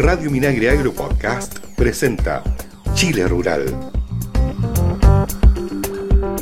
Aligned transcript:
Radio 0.00 0.30
Minagre 0.30 0.70
Agro 0.70 0.94
Podcast 0.94 1.58
presenta 1.76 2.42
Chile 2.94 3.28
Rural. 3.28 3.66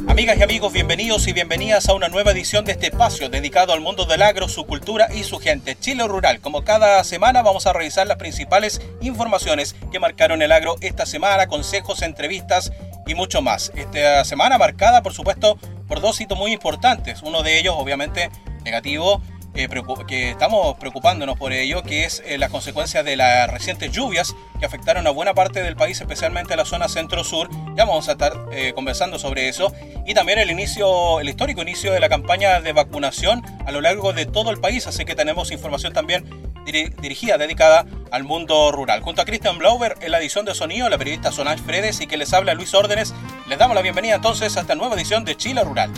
Amigas 0.06 0.38
y 0.38 0.42
amigos, 0.44 0.72
bienvenidos 0.72 1.26
y 1.26 1.32
bienvenidas 1.32 1.88
a 1.88 1.94
una 1.94 2.06
nueva 2.06 2.30
edición 2.30 2.64
de 2.64 2.70
este 2.70 2.86
espacio 2.86 3.28
dedicado 3.28 3.72
al 3.72 3.80
mundo 3.80 4.04
del 4.04 4.22
agro, 4.22 4.48
su 4.48 4.64
cultura 4.64 5.08
y 5.12 5.24
su 5.24 5.40
gente. 5.40 5.76
Chile 5.76 6.06
Rural. 6.06 6.40
Como 6.40 6.62
cada 6.62 7.02
semana 7.02 7.42
vamos 7.42 7.66
a 7.66 7.72
revisar 7.72 8.06
las 8.06 8.16
principales 8.16 8.80
informaciones 9.00 9.74
que 9.90 9.98
marcaron 9.98 10.40
el 10.40 10.52
agro 10.52 10.76
esta 10.80 11.04
semana, 11.04 11.48
consejos, 11.48 12.02
entrevistas 12.02 12.70
y 13.08 13.16
mucho 13.16 13.42
más. 13.42 13.72
Esta 13.74 14.24
semana 14.24 14.56
marcada, 14.58 15.02
por 15.02 15.14
supuesto, 15.14 15.58
por 15.88 16.00
dos 16.00 16.20
hitos 16.20 16.38
muy 16.38 16.52
importantes. 16.52 17.22
Uno 17.24 17.42
de 17.42 17.58
ellos, 17.58 17.74
obviamente, 17.76 18.30
negativo, 18.62 19.20
eh, 19.58 19.68
que 20.06 20.30
estamos 20.30 20.76
preocupándonos 20.76 21.36
por 21.36 21.52
ello, 21.52 21.82
que 21.82 22.04
es 22.04 22.22
eh, 22.24 22.38
las 22.38 22.50
consecuencias 22.50 23.04
de 23.04 23.16
las 23.16 23.50
recientes 23.50 23.90
lluvias 23.90 24.36
que 24.60 24.66
afectaron 24.66 25.04
a 25.08 25.10
buena 25.10 25.34
parte 25.34 25.64
del 25.64 25.74
país, 25.74 26.00
especialmente 26.00 26.54
a 26.54 26.56
la 26.56 26.64
zona 26.64 26.88
centro-sur. 26.88 27.48
Ya 27.76 27.84
vamos 27.84 28.08
a 28.08 28.12
estar 28.12 28.32
eh, 28.52 28.72
conversando 28.72 29.18
sobre 29.18 29.48
eso. 29.48 29.72
Y 30.06 30.14
también 30.14 30.38
el 30.38 30.50
inicio, 30.50 31.18
el 31.18 31.28
histórico 31.28 31.60
inicio 31.62 31.92
de 31.92 31.98
la 31.98 32.08
campaña 32.08 32.60
de 32.60 32.72
vacunación 32.72 33.42
a 33.66 33.72
lo 33.72 33.80
largo 33.80 34.12
de 34.12 34.26
todo 34.26 34.52
el 34.52 34.60
país, 34.60 34.86
así 34.86 35.04
que 35.04 35.16
tenemos 35.16 35.50
información 35.50 35.92
también 35.92 36.24
dirigida, 36.64 37.38
dedicada 37.38 37.86
al 38.10 38.24
mundo 38.24 38.70
rural. 38.72 39.00
Junto 39.00 39.22
a 39.22 39.24
Christian 39.24 39.58
Blauber 39.58 39.96
en 40.00 40.12
la 40.12 40.18
edición 40.18 40.44
de 40.44 40.54
sonido, 40.54 40.88
la 40.88 40.98
periodista 40.98 41.32
Solange 41.32 41.62
Fredes 41.64 42.00
y 42.00 42.06
que 42.06 42.16
les 42.16 42.32
habla 42.32 42.54
Luis 42.54 42.74
Órdenes, 42.74 43.14
les 43.48 43.58
damos 43.58 43.74
la 43.74 43.82
bienvenida 43.82 44.16
entonces 44.16 44.56
a 44.56 44.60
esta 44.60 44.74
nueva 44.74 44.94
edición 44.94 45.24
de 45.24 45.36
Chile 45.36 45.64
Rural. 45.64 45.90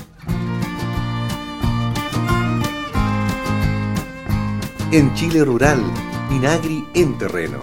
En 4.93 5.15
Chile 5.15 5.45
Rural, 5.45 5.81
Minagri 6.31 6.85
en 6.95 7.17
terreno. 7.17 7.63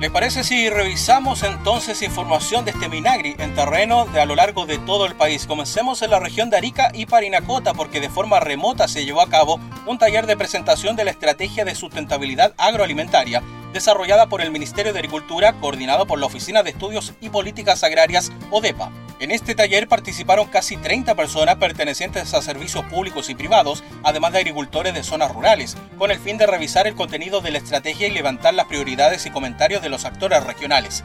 ¿Les 0.00 0.10
parece 0.10 0.42
si 0.42 0.68
revisamos 0.68 1.44
entonces 1.44 2.02
información 2.02 2.64
de 2.64 2.72
este 2.72 2.88
Minagri 2.88 3.36
en 3.38 3.54
terreno 3.54 4.06
de 4.06 4.20
a 4.20 4.26
lo 4.26 4.34
largo 4.34 4.66
de 4.66 4.78
todo 4.78 5.06
el 5.06 5.14
país? 5.14 5.46
Comencemos 5.46 6.02
en 6.02 6.10
la 6.10 6.18
región 6.18 6.50
de 6.50 6.56
Arica 6.56 6.90
y 6.92 7.06
Parinacota 7.06 7.72
porque 7.72 8.00
de 8.00 8.10
forma 8.10 8.40
remota 8.40 8.88
se 8.88 9.04
llevó 9.04 9.20
a 9.20 9.28
cabo 9.28 9.60
un 9.86 9.96
taller 9.98 10.26
de 10.26 10.36
presentación 10.36 10.96
de 10.96 11.04
la 11.04 11.12
estrategia 11.12 11.64
de 11.64 11.76
sustentabilidad 11.76 12.52
agroalimentaria 12.58 13.40
desarrollada 13.72 14.28
por 14.28 14.40
el 14.40 14.50
Ministerio 14.50 14.92
de 14.92 14.98
Agricultura, 14.98 15.52
coordinado 15.60 16.06
por 16.06 16.18
la 16.18 16.26
Oficina 16.26 16.64
de 16.64 16.70
Estudios 16.70 17.12
y 17.20 17.28
Políticas 17.28 17.84
Agrarias, 17.84 18.32
ODEPA. 18.50 18.90
En 19.22 19.30
este 19.30 19.54
taller 19.54 19.86
participaron 19.86 20.48
casi 20.48 20.76
30 20.76 21.14
personas 21.14 21.54
pertenecientes 21.54 22.34
a 22.34 22.42
servicios 22.42 22.84
públicos 22.86 23.30
y 23.30 23.36
privados, 23.36 23.84
además 24.02 24.32
de 24.32 24.40
agricultores 24.40 24.94
de 24.94 25.04
zonas 25.04 25.32
rurales, 25.32 25.76
con 25.96 26.10
el 26.10 26.18
fin 26.18 26.38
de 26.38 26.46
revisar 26.48 26.88
el 26.88 26.96
contenido 26.96 27.40
de 27.40 27.52
la 27.52 27.58
estrategia 27.58 28.08
y 28.08 28.10
levantar 28.10 28.52
las 28.52 28.66
prioridades 28.66 29.24
y 29.24 29.30
comentarios 29.30 29.80
de 29.80 29.90
los 29.90 30.06
actores 30.06 30.42
regionales. 30.42 31.04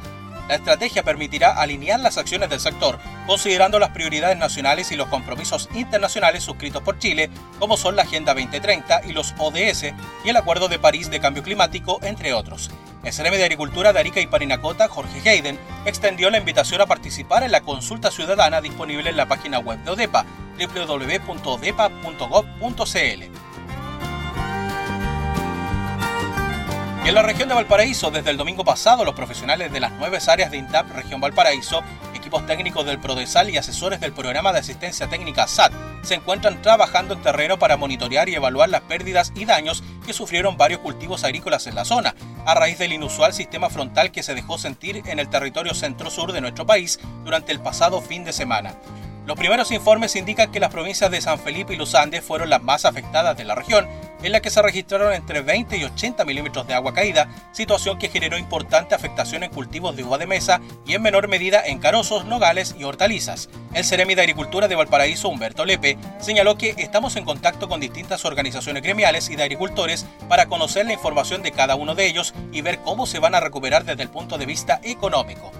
La 0.49 0.55
estrategia 0.55 1.03
permitirá 1.03 1.61
alinear 1.61 1.99
las 1.99 2.17
acciones 2.17 2.49
del 2.49 2.59
sector, 2.59 2.97
considerando 3.27 3.77
las 3.77 3.91
prioridades 3.91 4.37
nacionales 4.39 4.91
y 4.91 4.95
los 4.95 5.09
compromisos 5.09 5.69
internacionales 5.75 6.41
suscritos 6.41 6.81
por 6.81 6.97
Chile, 6.97 7.29
como 7.59 7.77
son 7.77 7.95
la 7.95 8.01
Agenda 8.01 8.33
2030 8.33 9.01
y 9.05 9.13
los 9.13 9.35
ODS 9.37 9.93
y 10.25 10.29
el 10.29 10.37
Acuerdo 10.37 10.69
de 10.69 10.79
París 10.79 11.11
de 11.11 11.19
Cambio 11.19 11.43
Climático, 11.43 11.99
entre 12.01 12.33
otros. 12.33 12.71
El 13.03 13.13
CRM 13.13 13.37
de 13.37 13.43
Agricultura 13.43 13.93
de 13.93 13.99
Arica 13.99 14.19
y 14.19 14.27
Parinacota, 14.27 14.87
Jorge 14.87 15.29
Hayden, 15.29 15.59
extendió 15.85 16.29
la 16.29 16.39
invitación 16.39 16.81
a 16.81 16.85
participar 16.85 17.43
en 17.43 17.51
la 17.51 17.61
consulta 17.61 18.11
ciudadana 18.11 18.61
disponible 18.61 19.09
en 19.09 19.17
la 19.17 19.27
página 19.27 19.59
web 19.59 19.79
de 19.83 19.91
ODEPA, 19.91 20.25
www.odepa.gov.cl. 20.57 23.46
en 27.07 27.15
la 27.15 27.21
región 27.21 27.47
de 27.47 27.55
Valparaíso, 27.55 28.11
desde 28.11 28.31
el 28.31 28.37
domingo 28.37 28.65
pasado, 28.65 29.05
los 29.05 29.15
profesionales 29.15 29.71
de 29.71 29.79
las 29.79 29.93
nueve 29.93 30.19
áreas 30.27 30.51
de 30.51 30.57
INTAP 30.57 30.91
Región 30.91 31.21
Valparaíso, 31.21 31.81
equipos 32.13 32.45
técnicos 32.45 32.85
del 32.85 32.99
PRODESAL 32.99 33.49
y 33.49 33.55
asesores 33.55 34.01
del 34.01 34.11
programa 34.11 34.51
de 34.51 34.59
asistencia 34.59 35.07
técnica 35.07 35.47
SAT 35.47 35.71
se 36.01 36.15
encuentran 36.15 36.61
trabajando 36.61 37.13
en 37.13 37.21
terreno 37.21 37.57
para 37.57 37.77
monitorear 37.77 38.27
y 38.27 38.35
evaluar 38.35 38.67
las 38.67 38.81
pérdidas 38.81 39.31
y 39.35 39.45
daños 39.45 39.85
que 40.05 40.11
sufrieron 40.11 40.57
varios 40.57 40.81
cultivos 40.81 41.23
agrícolas 41.23 41.65
en 41.67 41.75
la 41.75 41.85
zona, 41.85 42.13
a 42.45 42.53
raíz 42.55 42.77
del 42.77 42.91
inusual 42.91 43.33
sistema 43.33 43.69
frontal 43.69 44.11
que 44.11 44.21
se 44.23 44.35
dejó 44.35 44.57
sentir 44.57 45.01
en 45.05 45.19
el 45.19 45.29
territorio 45.29 45.73
centro-sur 45.73 46.33
de 46.33 46.41
nuestro 46.41 46.65
país 46.65 46.99
durante 47.23 47.53
el 47.53 47.61
pasado 47.61 48.01
fin 48.01 48.25
de 48.25 48.33
semana. 48.33 48.75
Los 49.27 49.37
primeros 49.37 49.71
informes 49.71 50.15
indican 50.15 50.51
que 50.51 50.61
las 50.61 50.71
provincias 50.71 51.11
de 51.11 51.19
San 51.19 51.37
Felipe 51.37 51.73
y 51.73 51.77
Los 51.77 51.95
Andes 51.95 52.23
fueron 52.23 52.49
las 52.49 52.63
más 52.63 52.85
afectadas 52.85 53.37
de 53.37 53.43
la 53.43 53.55
región, 53.55 53.85
en 54.23 54.31
la 54.31 54.41
que 54.41 54.49
se 54.49 54.61
registraron 54.61 55.13
entre 55.13 55.41
20 55.41 55.77
y 55.77 55.83
80 55.83 56.25
milímetros 56.25 56.67
de 56.67 56.73
agua 56.73 56.93
caída, 56.93 57.29
situación 57.51 57.97
que 57.97 58.09
generó 58.09 58.37
importante 58.37 58.95
afectación 58.95 59.43
en 59.43 59.51
cultivos 59.51 59.95
de 59.95 60.03
uva 60.03 60.17
de 60.17 60.27
mesa 60.27 60.61
y 60.85 60.93
en 60.93 61.01
menor 61.01 61.27
medida 61.27 61.65
en 61.65 61.79
carozos, 61.79 62.25
nogales 62.25 62.75
y 62.77 62.83
hortalizas. 62.83 63.49
El 63.73 63.85
Ceremi 63.85 64.15
de 64.15 64.21
Agricultura 64.21 64.67
de 64.67 64.75
Valparaíso, 64.75 65.29
Humberto 65.29 65.65
Lepe, 65.65 65.97
señaló 66.19 66.57
que 66.57 66.75
estamos 66.77 67.15
en 67.15 67.25
contacto 67.25 67.67
con 67.69 67.79
distintas 67.79 68.25
organizaciones 68.25 68.83
gremiales 68.83 69.29
y 69.29 69.35
de 69.35 69.43
agricultores 69.43 70.05
para 70.27 70.47
conocer 70.47 70.85
la 70.85 70.93
información 70.93 71.43
de 71.43 71.51
cada 71.51 71.75
uno 71.75 71.95
de 71.95 72.07
ellos 72.07 72.33
y 72.51 72.61
ver 72.61 72.79
cómo 72.79 73.05
se 73.05 73.19
van 73.19 73.35
a 73.35 73.39
recuperar 73.39 73.85
desde 73.85 74.03
el 74.03 74.09
punto 74.09 74.37
de 74.37 74.45
vista 74.45 74.79
económico. 74.83 75.51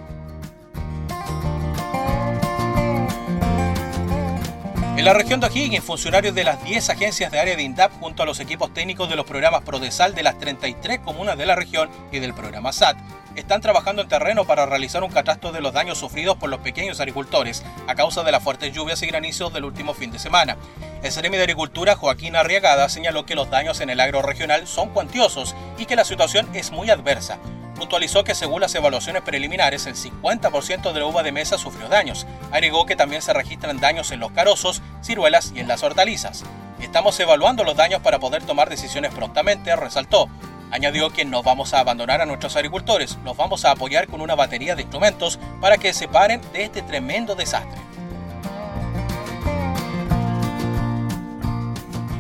La 5.08 5.14
región 5.14 5.40
de 5.40 5.48
O'Higgins, 5.48 5.86
funcionarios 5.86 6.36
de 6.36 6.44
las 6.44 6.62
10 6.66 6.90
agencias 6.90 7.32
de 7.32 7.40
área 7.40 7.56
de 7.56 7.64
INDAP 7.64 7.94
junto 8.02 8.24
a 8.24 8.26
los 8.26 8.42
equipos 8.42 8.74
técnicos 8.74 9.10
de 9.10 9.16
los 9.16 9.26
programas 9.26 9.62
PRODESAL 9.62 10.14
de 10.14 10.22
las 10.22 10.38
33 10.38 11.00
comunas 11.00 11.38
de 11.38 11.46
la 11.46 11.56
región 11.56 11.90
y 12.12 12.20
del 12.20 12.34
programa 12.34 12.74
SAT 12.74 12.98
están 13.38 13.62
trabajando 13.62 14.02
en 14.02 14.10
terreno 14.10 14.44
para 14.44 14.66
realizar 14.66 15.06
un 15.06 15.10
catastro 15.10 15.54
de 15.54 15.62
los 15.62 15.72
daños 15.72 15.98
sufridos 15.98 16.36
por 16.36 16.50
los 16.50 16.60
pequeños 16.60 17.00
agricultores 17.00 17.64
a 17.88 17.96
causa 17.96 18.24
de 18.24 18.34
las 18.34 18.44
fuertes 18.44 18.74
lluvias 18.74 19.02
y 19.02 19.08
granizos 19.08 19.54
del 19.54 19.64
último 19.64 19.94
fin 19.94 20.12
de 20.12 20.20
semana. 20.20 20.58
El 21.02 21.12
Ceremi 21.14 21.38
de 21.38 21.44
Agricultura, 21.44 21.96
Joaquín 21.96 22.36
Arriagada, 22.36 22.90
señaló 22.90 23.26
que 23.26 23.36
los 23.36 23.50
daños 23.50 23.80
en 23.80 23.90
el 23.90 24.02
agro 24.02 24.22
regional 24.22 24.68
son 24.68 24.90
cuantiosos 24.90 25.56
y 25.78 25.86
que 25.86 25.96
la 25.96 26.04
situación 26.04 26.50
es 26.54 26.72
muy 26.72 26.90
adversa 26.90 27.40
puntualizó 27.78 28.24
que 28.24 28.36
según 28.36 28.60
las 28.60 28.76
evaluaciones 28.76 29.22
preliminares, 29.22 29.86
el 29.86 29.96
50% 29.96 30.92
de 30.92 31.00
la 31.00 31.06
uva 31.06 31.24
de 31.24 31.32
mesa 31.32 31.58
sufrió 31.58 31.88
daños. 31.88 32.28
Agregó 32.52 32.86
que 32.86 32.96
también 32.96 33.22
se 33.22 33.34
registran 33.34 33.80
daños 33.80 34.12
en 34.12 34.20
los 34.20 34.32
carozos, 34.32 34.82
ciruelas 35.02 35.54
y 35.56 35.60
en 35.60 35.68
las 35.68 35.84
hortalizas. 35.84 36.44
Estamos 36.82 37.20
evaluando 37.20 37.64
los 37.64 37.78
daños 37.78 38.02
para 38.02 38.20
poder 38.20 38.44
tomar 38.44 38.70
decisiones 38.70 39.14
prontamente, 39.14 39.76
resaltó. 39.76 40.28
Añadió 40.72 41.12
que 41.12 41.24
no 41.24 41.44
vamos 41.44 41.74
a 41.74 41.80
abandonar 41.80 42.22
a 42.22 42.26
nuestros 42.26 42.56
agricultores, 42.56 43.18
los 43.24 43.38
vamos 43.38 43.64
a 43.64 43.72
apoyar 43.72 44.08
con 44.08 44.20
una 44.20 44.36
batería 44.36 44.76
de 44.76 44.82
instrumentos 44.82 45.40
para 45.62 45.78
que 45.78 45.94
se 45.94 46.08
paren 46.08 46.42
de 46.52 46.64
este 46.64 46.82
tremendo 46.82 47.36
desastre. 47.36 47.87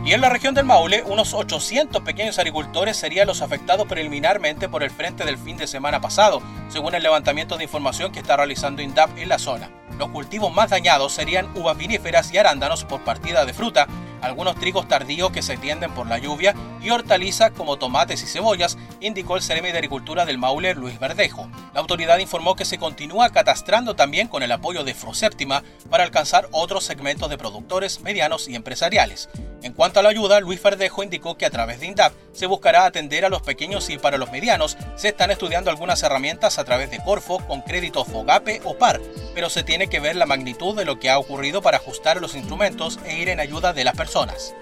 Y 0.07 0.13
en 0.13 0.21
la 0.21 0.29
región 0.29 0.53
del 0.53 0.63
Maule, 0.63 1.03
unos 1.05 1.33
800 1.33 2.01
pequeños 2.01 2.39
agricultores 2.39 2.95
serían 2.95 3.27
los 3.27 3.41
afectados 3.41 3.87
preliminarmente 3.87 4.69
por 4.69 4.81
el 4.81 4.89
frente 4.89 5.25
del 5.25 5.37
fin 5.37 5.57
de 5.57 5.67
semana 5.67 5.99
pasado, 5.99 6.41
según 6.69 6.95
el 6.95 7.03
levantamiento 7.03 7.57
de 7.57 7.65
información 7.65 8.13
que 8.13 8.19
está 8.19 8.37
realizando 8.37 8.81
INDAP 8.81 9.17
en 9.17 9.27
la 9.27 9.37
zona. 9.37 9.69
Los 9.97 10.09
cultivos 10.09 10.53
más 10.53 10.69
dañados 10.69 11.13
serían 11.13 11.49
uvas 11.55 11.77
viníferas 11.77 12.31
y 12.31 12.37
arándanos 12.37 12.85
por 12.85 13.03
partida 13.03 13.45
de 13.45 13.53
fruta, 13.53 13.87
algunos 14.21 14.55
trigos 14.55 14.87
tardíos 14.87 15.31
que 15.31 15.41
se 15.41 15.57
tienden 15.57 15.91
por 15.93 16.07
la 16.07 16.17
lluvia 16.17 16.55
y 16.81 16.89
hortalizas 16.89 17.51
como 17.51 17.77
tomates 17.77 18.21
y 18.23 18.27
cebollas, 18.27 18.77
indicó 18.99 19.35
el 19.35 19.43
Ceremi 19.43 19.71
de 19.71 19.77
Agricultura 19.77 20.25
del 20.25 20.37
Maule 20.37 20.73
Luis 20.75 20.99
Verdejo. 20.99 21.49
La 21.73 21.79
autoridad 21.79 22.17
informó 22.19 22.55
que 22.55 22.65
se 22.65 22.77
continúa 22.77 23.29
catastrando 23.29 23.95
también 23.95 24.27
con 24.27 24.43
el 24.43 24.51
apoyo 24.51 24.83
de 24.83 24.93
Froséptima 24.93 25.63
para 25.89 26.03
alcanzar 26.03 26.47
otros 26.51 26.83
segmentos 26.83 27.29
de 27.29 27.37
productores 27.37 28.01
medianos 28.01 28.47
y 28.47 28.55
empresariales. 28.55 29.29
En 29.63 29.73
cuanto 29.73 29.99
a 29.99 30.03
la 30.03 30.09
ayuda, 30.09 30.39
Luis 30.39 30.61
Verdejo 30.61 31.03
indicó 31.03 31.37
que 31.37 31.45
a 31.45 31.49
través 31.49 31.79
de 31.79 31.87
INDAP 31.87 32.13
se 32.31 32.45
buscará 32.45 32.85
atender 32.85 33.25
a 33.25 33.29
los 33.29 33.41
pequeños 33.41 33.89
y 33.89 33.97
para 33.97 34.17
los 34.17 34.31
medianos 34.31 34.77
se 34.95 35.09
están 35.09 35.31
estudiando 35.31 35.71
algunas 35.71 36.01
herramientas 36.03 36.59
a 36.59 36.63
través 36.63 36.91
de 36.91 36.99
Corfo 37.03 37.39
con 37.47 37.61
créditos 37.61 38.07
FOGAPE 38.07 38.61
o 38.63 38.77
PAR, 38.77 39.01
pero 39.33 39.49
se 39.49 39.63
tiene 39.63 39.86
que 39.87 39.99
ver 39.99 40.15
la 40.15 40.25
magnitud 40.25 40.75
de 40.75 40.85
lo 40.85 40.99
que 40.99 41.09
ha 41.09 41.17
ocurrido 41.17 41.61
para 41.61 41.77
ajustar 41.77 42.21
los 42.21 42.35
instrumentos 42.35 42.99
e 43.05 43.17
ir 43.17 43.29
en 43.29 43.39
ayuda 43.39 43.73
de 43.73 43.83
las 43.83 43.95
personas. 43.95 44.53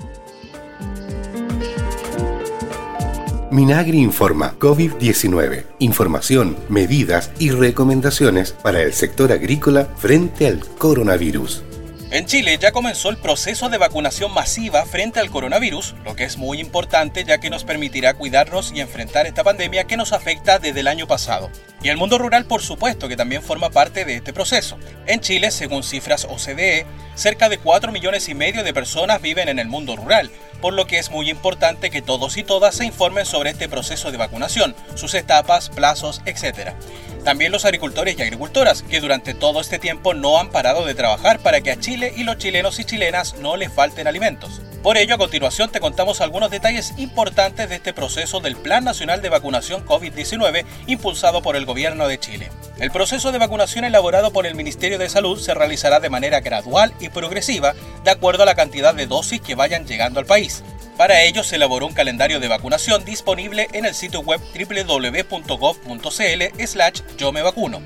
Minagri 3.51 3.99
informa 3.99 4.55
COVID-19, 4.59 5.65
información, 5.79 6.57
medidas 6.67 7.31
y 7.39 7.51
recomendaciones 7.51 8.51
para 8.51 8.81
el 8.81 8.93
sector 8.93 9.31
agrícola 9.31 9.85
frente 9.97 10.47
al 10.47 10.59
coronavirus. 10.59 11.63
En 12.11 12.25
Chile 12.25 12.57
ya 12.59 12.71
comenzó 12.71 13.09
el 13.09 13.17
proceso 13.17 13.69
de 13.69 13.77
vacunación 13.77 14.33
masiva 14.33 14.85
frente 14.85 15.19
al 15.19 15.29
coronavirus, 15.29 15.95
lo 16.03 16.15
que 16.15 16.23
es 16.23 16.37
muy 16.37 16.59
importante 16.59 17.23
ya 17.23 17.39
que 17.39 17.49
nos 17.49 17.63
permitirá 17.63 18.13
cuidarnos 18.13 18.71
y 18.73 18.79
enfrentar 18.79 19.25
esta 19.25 19.43
pandemia 19.43 19.85
que 19.85 19.97
nos 19.97 20.13
afecta 20.13 20.59
desde 20.59 20.81
el 20.81 20.87
año 20.87 21.07
pasado. 21.07 21.49
Y 21.85 21.89
el 21.89 21.97
mundo 21.97 22.17
rural, 22.17 22.45
por 22.45 22.63
supuesto, 22.63 23.07
que 23.07 23.15
también 23.15 23.43
forma 23.43 23.69
parte 23.69 24.05
de 24.05 24.15
este 24.15 24.33
proceso. 24.33 24.79
En 25.05 25.19
Chile, 25.19 25.51
según 25.51 25.83
cifras 25.83 26.25
OCDE, 26.25 26.83
cerca 27.13 27.47
de 27.47 27.59
4 27.59 27.91
millones 27.91 28.27
y 28.27 28.33
medio 28.33 28.63
de 28.63 28.73
personas 28.73 29.21
viven 29.21 29.49
en 29.49 29.59
el 29.59 29.67
mundo 29.67 29.95
rural, 29.95 30.31
por 30.61 30.73
lo 30.73 30.87
que 30.87 30.97
es 30.97 31.11
muy 31.11 31.29
importante 31.29 31.91
que 31.91 32.01
todos 32.01 32.37
y 32.37 32.43
todas 32.43 32.73
se 32.73 32.85
informen 32.85 33.27
sobre 33.27 33.51
este 33.51 33.69
proceso 33.69 34.11
de 34.11 34.17
vacunación, 34.17 34.75
sus 34.95 35.13
etapas, 35.13 35.69
plazos, 35.69 36.23
etc. 36.25 36.71
También 37.23 37.51
los 37.51 37.65
agricultores 37.65 38.17
y 38.17 38.21
agricultoras, 38.23 38.81
que 38.81 38.99
durante 38.99 39.35
todo 39.35 39.61
este 39.61 39.77
tiempo 39.77 40.15
no 40.15 40.39
han 40.39 40.49
parado 40.49 40.85
de 40.85 40.95
trabajar 40.95 41.37
para 41.37 41.61
que 41.61 41.69
a 41.69 41.79
Chile 41.79 42.11
y 42.17 42.23
los 42.23 42.39
chilenos 42.39 42.79
y 42.79 42.85
chilenas 42.85 43.35
no 43.35 43.57
les 43.57 43.71
falten 43.71 44.07
alimentos. 44.07 44.59
Por 44.85 44.97
ello, 44.97 45.15
a 45.15 45.17
continuación 45.17 45.71
te 45.71 45.79
contamos 45.79 46.21
algunos 46.21 46.51
detalles 46.51 46.93
importantes 46.97 47.67
de 47.67 47.73
este 47.73 47.91
proceso 47.91 48.39
del 48.39 48.55
Plan 48.55 48.83
Nacional 48.83 49.19
de 49.19 49.29
Vacunación 49.29 49.83
COVID-19 49.83 50.63
impulsado 50.85 51.41
por 51.41 51.55
el 51.55 51.65
Gobierno 51.65 52.07
de 52.07 52.19
Chile. 52.19 52.51
El 52.77 52.91
proceso 52.91 53.31
de 53.31 53.39
vacunación 53.39 53.83
elaborado 53.83 54.31
por 54.31 54.45
el 54.45 54.53
Ministerio 54.53 54.99
de 54.99 55.09
Salud 55.09 55.39
se 55.39 55.55
realizará 55.55 55.99
de 55.99 56.11
manera 56.11 56.39
gradual 56.41 56.93
y 56.99 57.09
progresiva 57.09 57.73
de 58.03 58.11
acuerdo 58.11 58.43
a 58.43 58.45
la 58.45 58.53
cantidad 58.53 58.93
de 58.93 59.07
dosis 59.07 59.41
que 59.41 59.55
vayan 59.55 59.87
llegando 59.87 60.19
al 60.19 60.27
país. 60.27 60.63
Para 60.97 61.23
ello 61.23 61.43
se 61.43 61.55
elaboró 61.55 61.87
un 61.87 61.95
calendario 61.95 62.39
de 62.39 62.47
vacunación 62.47 63.03
disponible 63.05 63.67
en 63.73 63.85
el 63.85 63.95
sitio 63.95 64.19
web 64.19 64.39
www.gov.cl 64.53 66.07
slash 66.63 67.01
yo 67.17 67.31
me 67.31 67.41
vacuno. 67.41 67.81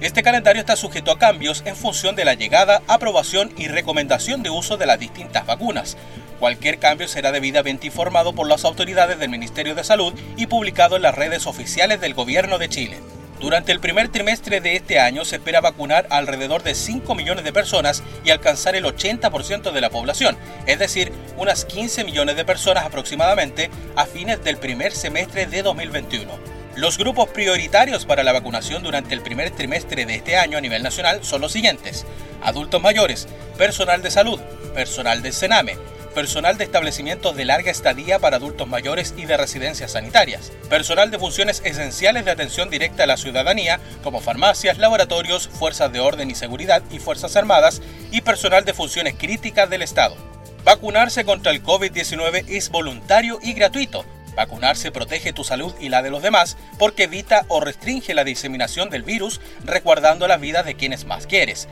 Este 0.00 0.22
calendario 0.22 0.60
está 0.60 0.76
sujeto 0.76 1.10
a 1.10 1.18
cambios 1.18 1.62
en 1.66 1.76
función 1.76 2.16
de 2.16 2.24
la 2.24 2.32
llegada, 2.32 2.80
aprobación 2.86 3.52
y 3.58 3.68
recomendación 3.68 4.42
de 4.42 4.48
uso 4.48 4.78
de 4.78 4.86
las 4.86 4.98
distintas 4.98 5.44
vacunas. 5.44 5.98
Cualquier 6.38 6.78
cambio 6.78 7.06
será 7.06 7.32
debidamente 7.32 7.88
informado 7.88 8.32
por 8.32 8.48
las 8.48 8.64
autoridades 8.64 9.18
del 9.18 9.28
Ministerio 9.28 9.74
de 9.74 9.84
Salud 9.84 10.14
y 10.38 10.46
publicado 10.46 10.96
en 10.96 11.02
las 11.02 11.14
redes 11.14 11.46
oficiales 11.46 12.00
del 12.00 12.14
Gobierno 12.14 12.56
de 12.56 12.70
Chile. 12.70 12.96
Durante 13.40 13.72
el 13.72 13.80
primer 13.80 14.08
trimestre 14.08 14.62
de 14.62 14.74
este 14.76 15.00
año 15.00 15.26
se 15.26 15.36
espera 15.36 15.60
vacunar 15.60 16.06
alrededor 16.08 16.62
de 16.62 16.74
5 16.74 17.14
millones 17.14 17.44
de 17.44 17.52
personas 17.52 18.02
y 18.24 18.30
alcanzar 18.30 18.76
el 18.76 18.86
80% 18.86 19.70
de 19.70 19.80
la 19.82 19.90
población, 19.90 20.38
es 20.64 20.78
decir, 20.78 21.12
unas 21.36 21.66
15 21.66 22.04
millones 22.04 22.36
de 22.36 22.46
personas 22.46 22.86
aproximadamente 22.86 23.70
a 23.96 24.06
fines 24.06 24.42
del 24.42 24.56
primer 24.56 24.92
semestre 24.92 25.44
de 25.44 25.62
2021. 25.62 26.49
Los 26.76 26.98
grupos 26.98 27.28
prioritarios 27.30 28.06
para 28.06 28.22
la 28.22 28.32
vacunación 28.32 28.84
durante 28.84 29.12
el 29.14 29.22
primer 29.22 29.50
trimestre 29.50 30.06
de 30.06 30.14
este 30.14 30.36
año 30.36 30.56
a 30.56 30.60
nivel 30.60 30.84
nacional 30.84 31.24
son 31.24 31.40
los 31.40 31.52
siguientes. 31.52 32.06
Adultos 32.42 32.80
mayores, 32.80 33.26
personal 33.58 34.02
de 34.02 34.10
salud, 34.12 34.40
personal 34.72 35.20
del 35.20 35.32
Sename, 35.32 35.76
personal 36.14 36.58
de 36.58 36.64
establecimientos 36.64 37.36
de 37.36 37.44
larga 37.44 37.72
estadía 37.72 38.20
para 38.20 38.36
adultos 38.36 38.68
mayores 38.68 39.14
y 39.16 39.26
de 39.26 39.36
residencias 39.36 39.92
sanitarias, 39.92 40.52
personal 40.68 41.10
de 41.10 41.18
funciones 41.18 41.60
esenciales 41.64 42.24
de 42.24 42.30
atención 42.30 42.70
directa 42.70 43.02
a 43.02 43.06
la 43.08 43.16
ciudadanía, 43.16 43.80
como 44.04 44.20
farmacias, 44.20 44.78
laboratorios, 44.78 45.48
fuerzas 45.48 45.92
de 45.92 45.98
orden 45.98 46.30
y 46.30 46.36
seguridad 46.36 46.82
y 46.92 47.00
fuerzas 47.00 47.34
armadas, 47.34 47.82
y 48.12 48.20
personal 48.20 48.64
de 48.64 48.74
funciones 48.74 49.14
críticas 49.18 49.68
del 49.68 49.82
Estado. 49.82 50.16
Vacunarse 50.64 51.24
contra 51.24 51.50
el 51.50 51.64
COVID-19 51.64 52.44
es 52.48 52.70
voluntario 52.70 53.38
y 53.42 53.54
gratuito. 53.54 54.04
Vacunarse 54.40 54.90
protege 54.90 55.34
tu 55.34 55.44
salud 55.44 55.74
y 55.80 55.90
la 55.90 56.00
de 56.00 56.08
los 56.08 56.22
demás 56.22 56.56
porque 56.78 57.02
evita 57.02 57.44
o 57.48 57.60
restringe 57.60 58.14
la 58.14 58.24
diseminación 58.24 58.88
del 58.88 59.02
virus, 59.02 59.38
resguardando 59.66 60.26
la 60.26 60.38
vida 60.38 60.62
de 60.62 60.76
quienes 60.76 61.04
más 61.04 61.26
quieres. 61.26 61.68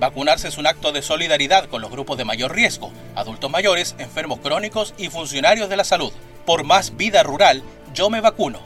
Vacunarse 0.00 0.48
es 0.48 0.56
un 0.56 0.66
acto 0.66 0.92
de 0.92 1.02
solidaridad 1.02 1.66
con 1.66 1.82
los 1.82 1.90
grupos 1.90 2.16
de 2.16 2.24
mayor 2.24 2.54
riesgo, 2.54 2.90
adultos 3.14 3.50
mayores, 3.50 3.96
enfermos 3.98 4.38
crónicos 4.38 4.94
y 4.96 5.10
funcionarios 5.10 5.68
de 5.68 5.76
la 5.76 5.84
salud. 5.84 6.10
Por 6.46 6.64
más 6.64 6.96
vida 6.96 7.22
rural, 7.22 7.62
yo 7.92 8.08
me 8.08 8.22
vacuno. 8.22 8.60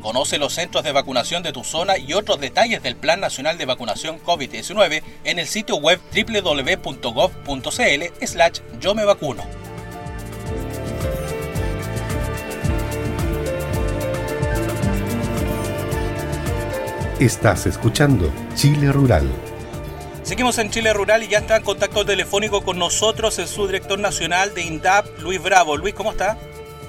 Conoce 0.00 0.38
los 0.38 0.54
centros 0.54 0.82
de 0.82 0.92
vacunación 0.92 1.42
de 1.42 1.52
tu 1.52 1.62
zona 1.62 1.98
y 1.98 2.14
otros 2.14 2.40
detalles 2.40 2.82
del 2.82 2.96
Plan 2.96 3.20
Nacional 3.20 3.58
de 3.58 3.66
Vacunación 3.66 4.18
COVID-19 4.18 5.02
en 5.24 5.38
el 5.38 5.46
sitio 5.46 5.76
web 5.76 6.00
www.gov.cl 6.14 7.66
slash 8.26 8.60
yo 8.80 8.94
me 8.94 9.04
vacuno. 9.04 9.63
Estás 17.20 17.66
escuchando 17.66 18.32
Chile 18.56 18.90
Rural 18.90 19.30
Seguimos 20.24 20.58
en 20.58 20.70
Chile 20.70 20.92
Rural 20.92 21.22
y 21.22 21.28
ya 21.28 21.38
está 21.38 21.58
en 21.58 21.62
contacto 21.62 22.04
telefónico 22.04 22.64
con 22.64 22.76
nosotros 22.76 23.38
el 23.38 23.46
subdirector 23.46 24.00
nacional 24.00 24.52
de 24.52 24.62
INDAP, 24.62 25.20
Luis 25.20 25.40
Bravo. 25.40 25.76
Luis, 25.76 25.94
¿cómo 25.94 26.10
está? 26.10 26.36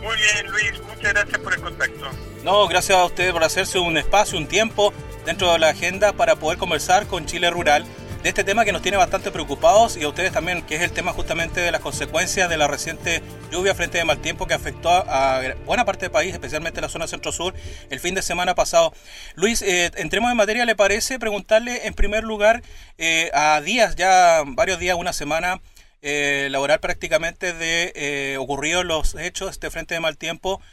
Muy 0.02 0.16
bien, 0.16 0.52
Luis. 0.52 0.82
Muchas 0.88 1.14
gracias 1.14 1.38
por 1.40 1.54
el 1.54 1.62
contacto. 1.62 2.06
No, 2.44 2.68
gracias 2.68 2.98
a 2.98 3.06
usted 3.06 3.32
por 3.34 3.44
hacerse 3.44 3.78
un 3.78 3.98
espacio, 3.98 4.40
un 4.40 4.48
tiempo 4.48 4.94
dentro 5.26 5.52
de 5.52 5.60
la 5.60 5.70
agenda 5.70 6.14
para 6.14 6.38
poder 6.38 6.58
conversar 6.58 7.06
con 7.06 7.28
Chile 7.28 7.52
Rural 7.52 7.86
de 8.26 8.30
este 8.30 8.44
tema 8.44 8.66
que 8.66 8.72
nos 8.72 8.82
tiene 8.82 8.98
bastante 8.98 9.30
preocupados 9.30 9.98
y 9.98 10.04
a 10.04 10.08
ustedes 10.08 10.32
también, 10.32 10.64
que 10.64 10.74
es 10.74 10.82
el 10.82 10.92
tema 10.92 11.14
justamente 11.14 11.62
de 11.62 11.72
las 11.72 11.80
consecuencias 11.80 12.50
de 12.50 12.58
la 12.58 12.68
reciente 12.68 13.22
lluvia 13.52 13.76
frente 13.76 14.00
de 14.00 14.04
mal 14.04 14.18
tiempo 14.18 14.48
que 14.48 14.56
afectó 14.56 14.90
a 14.90 15.42
buena 15.64 15.86
parte 15.86 16.06
del 16.06 16.12
país, 16.12 16.34
especialmente 16.34 16.82
la 16.82 16.90
zona 16.90 17.06
centro-sur, 17.06 17.54
el 17.92 18.00
fin 18.00 18.16
de 18.16 18.24
semana 18.24 18.56
pasado. 18.56 18.94
Luis, 19.36 19.62
eh, 19.62 19.92
entremos 19.98 20.32
en 20.32 20.38
materia, 20.38 20.66
¿le 20.66 20.76
parece 20.76 21.20
preguntarle 21.20 21.86
en 21.86 21.94
primer 21.94 22.24
lugar 22.24 22.64
eh, 22.98 23.30
a 23.36 23.62
días, 23.62 23.96
ya 23.96 24.42
varios 24.44 24.80
días, 24.80 24.98
una 24.98 25.14
semana, 25.14 25.62
eh, 26.02 26.48
laboral 26.50 26.80
prácticamente 26.80 27.54
de 27.54 27.94
eh, 27.96 28.38
ocurridos 28.40 28.86
los 28.86 29.14
hechos 29.14 29.60
de 29.60 29.70
frente 29.70 29.94
de 29.94 30.00
mal 30.00 30.18
tiempo? 30.18 30.64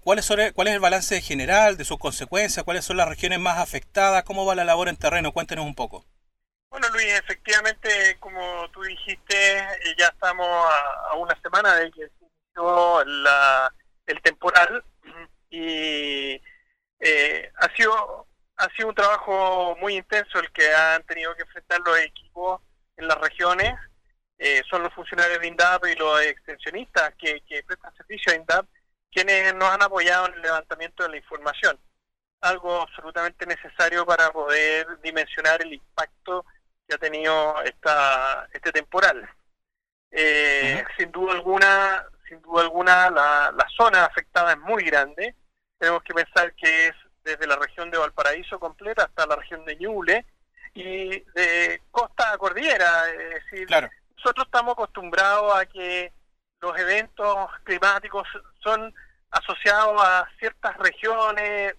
¿cuál, 0.00 0.18
es, 0.18 0.28
¿Cuál 0.54 0.66
es 0.66 0.74
el 0.74 0.80
balance 0.80 1.20
general 1.20 1.76
de 1.76 1.84
sus 1.84 1.98
consecuencias? 1.98 2.64
¿Cuáles 2.64 2.84
son 2.84 2.96
las 2.96 3.06
regiones 3.06 3.38
más 3.38 3.58
afectadas? 3.58 4.24
¿Cómo 4.24 4.44
va 4.44 4.56
la 4.56 4.64
labor 4.64 4.88
en 4.88 4.96
terreno? 4.96 5.30
Cuéntenos 5.30 5.66
un 5.66 5.76
poco. 5.76 6.04
Bueno, 6.78 6.90
Luis, 6.92 7.06
efectivamente, 7.06 8.18
como 8.20 8.70
tú 8.70 8.82
dijiste, 8.82 9.58
eh, 9.60 9.94
ya 9.96 10.08
estamos 10.08 10.46
a, 10.46 11.14
una 11.14 11.34
semana 11.40 11.74
de 11.76 11.90
que 11.90 12.02
se 12.06 12.12
inició 12.20 13.02
la, 13.02 13.72
el 14.04 14.20
temporal 14.20 14.84
y 15.50 16.38
eh, 17.00 17.52
ha 17.56 17.74
sido 17.74 18.26
ha 18.58 18.68
sido 18.76 18.90
un 18.90 18.94
trabajo 18.94 19.74
muy 19.80 19.96
intenso 19.96 20.38
el 20.38 20.52
que 20.52 20.70
han 20.70 21.02
tenido 21.04 21.34
que 21.34 21.44
enfrentar 21.44 21.80
los 21.80 21.98
equipos 21.98 22.60
en 22.98 23.08
las 23.08 23.18
regiones. 23.22 23.72
Eh, 24.36 24.62
son 24.68 24.82
los 24.82 24.92
funcionarios 24.92 25.40
de 25.40 25.46
INDAP 25.46 25.86
y 25.86 25.94
los 25.94 26.20
extensionistas 26.20 27.14
que, 27.14 27.40
que 27.48 27.62
prestan 27.62 27.96
servicio 27.96 28.32
a 28.32 28.36
INDAP 28.36 28.66
quienes 29.10 29.54
nos 29.54 29.70
han 29.70 29.82
apoyado 29.82 30.26
en 30.26 30.34
el 30.34 30.42
levantamiento 30.42 31.04
de 31.04 31.08
la 31.08 31.16
información. 31.16 31.80
Algo 32.42 32.82
absolutamente 32.82 33.46
necesario 33.46 34.04
para 34.04 34.30
poder 34.30 35.00
dimensionar 35.00 35.62
el 35.62 35.72
impacto 35.72 36.44
que 36.86 36.94
ha 36.94 36.98
tenido 36.98 37.62
esta, 37.62 38.48
este 38.52 38.72
temporal. 38.72 39.28
Eh, 40.10 40.84
sin 40.96 41.10
duda 41.10 41.32
alguna, 41.32 42.06
sin 42.28 42.40
duda 42.42 42.62
alguna, 42.62 43.10
la, 43.10 43.52
la 43.56 43.66
zona 43.76 44.04
afectada 44.04 44.52
es 44.52 44.58
muy 44.58 44.84
grande. 44.84 45.34
Tenemos 45.78 46.02
que 46.02 46.14
pensar 46.14 46.54
que 46.54 46.88
es 46.88 46.94
desde 47.24 47.46
la 47.46 47.56
región 47.56 47.90
de 47.90 47.98
Valparaíso 47.98 48.58
completa 48.58 49.04
hasta 49.04 49.26
la 49.26 49.36
región 49.36 49.64
de 49.64 49.76
Ñuble 49.76 50.24
y 50.74 51.20
de 51.32 51.82
costa 51.90 52.32
a 52.32 52.38
cordillera. 52.38 53.10
Es 53.10 53.44
decir, 53.44 53.68
nosotros 54.16 54.46
estamos 54.46 54.72
acostumbrados 54.72 55.54
a 55.56 55.66
que 55.66 56.12
los 56.60 56.78
eventos 56.78 57.50
climáticos 57.64 58.26
son 58.62 58.94
asociados 59.30 60.00
a 60.02 60.28
ciertas 60.38 60.76
regiones, 60.78 61.74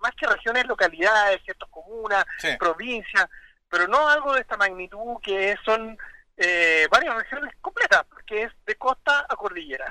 más 0.00 0.12
que 0.16 0.26
regiones, 0.26 0.66
localidades, 0.66 1.42
ciertas 1.44 1.68
comunas, 1.68 2.24
provincias 2.58 3.28
pero 3.70 3.86
no 3.88 4.08
algo 4.08 4.34
de 4.34 4.40
esta 4.40 4.56
magnitud 4.56 5.16
que 5.22 5.56
son 5.64 5.96
eh, 6.36 6.86
varias 6.90 7.14
regiones 7.14 7.54
completas, 7.60 8.04
porque 8.08 8.42
es 8.44 8.52
de 8.66 8.74
costa 8.76 9.26
a 9.28 9.36
cordillera. 9.36 9.86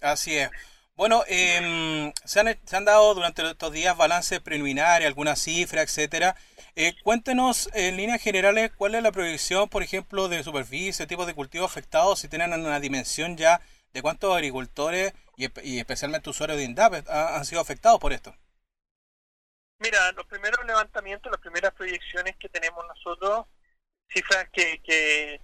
Así 0.00 0.36
es. 0.38 0.50
Bueno, 0.94 1.24
eh, 1.28 2.12
se, 2.24 2.40
han, 2.40 2.58
se, 2.64 2.76
han, 2.76 2.84
dado 2.86 3.14
durante 3.14 3.42
estos 3.46 3.72
días 3.72 3.96
balances 3.96 4.40
preliminares, 4.40 5.06
algunas 5.06 5.38
cifras, 5.38 5.84
etcétera. 5.84 6.36
Eh, 6.74 6.94
cuéntenos 7.02 7.68
en 7.74 7.96
líneas 7.96 8.22
generales 8.22 8.70
cuál 8.76 8.94
es 8.94 9.02
la 9.02 9.12
proyección, 9.12 9.68
por 9.68 9.82
ejemplo, 9.82 10.28
de 10.28 10.42
superficie, 10.42 11.06
tipo 11.06 11.26
de 11.26 11.34
cultivos 11.34 11.70
afectados, 11.70 12.20
si 12.20 12.28
tienen 12.28 12.52
una 12.52 12.80
dimensión 12.80 13.36
ya 13.36 13.60
de 13.92 14.02
cuántos 14.02 14.34
agricultores 14.34 15.12
y, 15.36 15.48
y 15.68 15.78
especialmente 15.78 16.30
usuarios 16.30 16.58
de 16.58 16.64
INDAP 16.64 17.08
han 17.08 17.44
sido 17.44 17.60
afectados 17.60 17.98
por 17.98 18.12
esto. 18.12 18.34
Mira, 19.78 20.12
los 20.12 20.26
primeros 20.26 20.64
levantamientos, 20.64 21.30
las 21.30 21.40
primeras 21.40 21.72
proyecciones 21.74 22.36
que 22.36 22.48
tenemos 22.48 22.84
nosotros, 22.86 23.46
cifras 24.08 24.48
que, 24.50 24.80
que, 24.82 25.40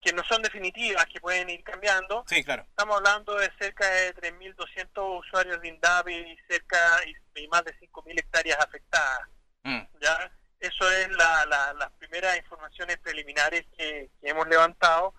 que 0.00 0.12
no 0.12 0.22
son 0.24 0.42
definitivas, 0.42 1.06
que 1.06 1.20
pueden 1.20 1.50
ir 1.50 1.62
cambiando. 1.62 2.24
Sí, 2.26 2.42
claro. 2.44 2.62
Estamos 2.68 2.96
hablando 2.96 3.36
de 3.36 3.50
cerca 3.58 3.88
de 3.88 4.14
3.200 4.14 5.20
usuarios 5.20 5.60
de 5.60 5.68
INDAP 5.68 6.08
y 6.08 6.38
cerca 6.48 7.00
y, 7.36 7.48
más 7.48 7.64
de 7.64 7.74
5.000 7.78 8.18
hectáreas 8.18 8.58
afectadas. 8.58 9.28
Mm. 9.64 9.82
¿ya? 10.00 10.30
Eso 10.60 10.90
es 10.90 11.10
la, 11.10 11.46
la, 11.46 11.72
las 11.74 11.90
primeras 11.92 12.36
informaciones 12.36 12.98
preliminares 12.98 13.66
que, 13.76 14.10
hemos 14.22 14.48
levantado 14.48 15.14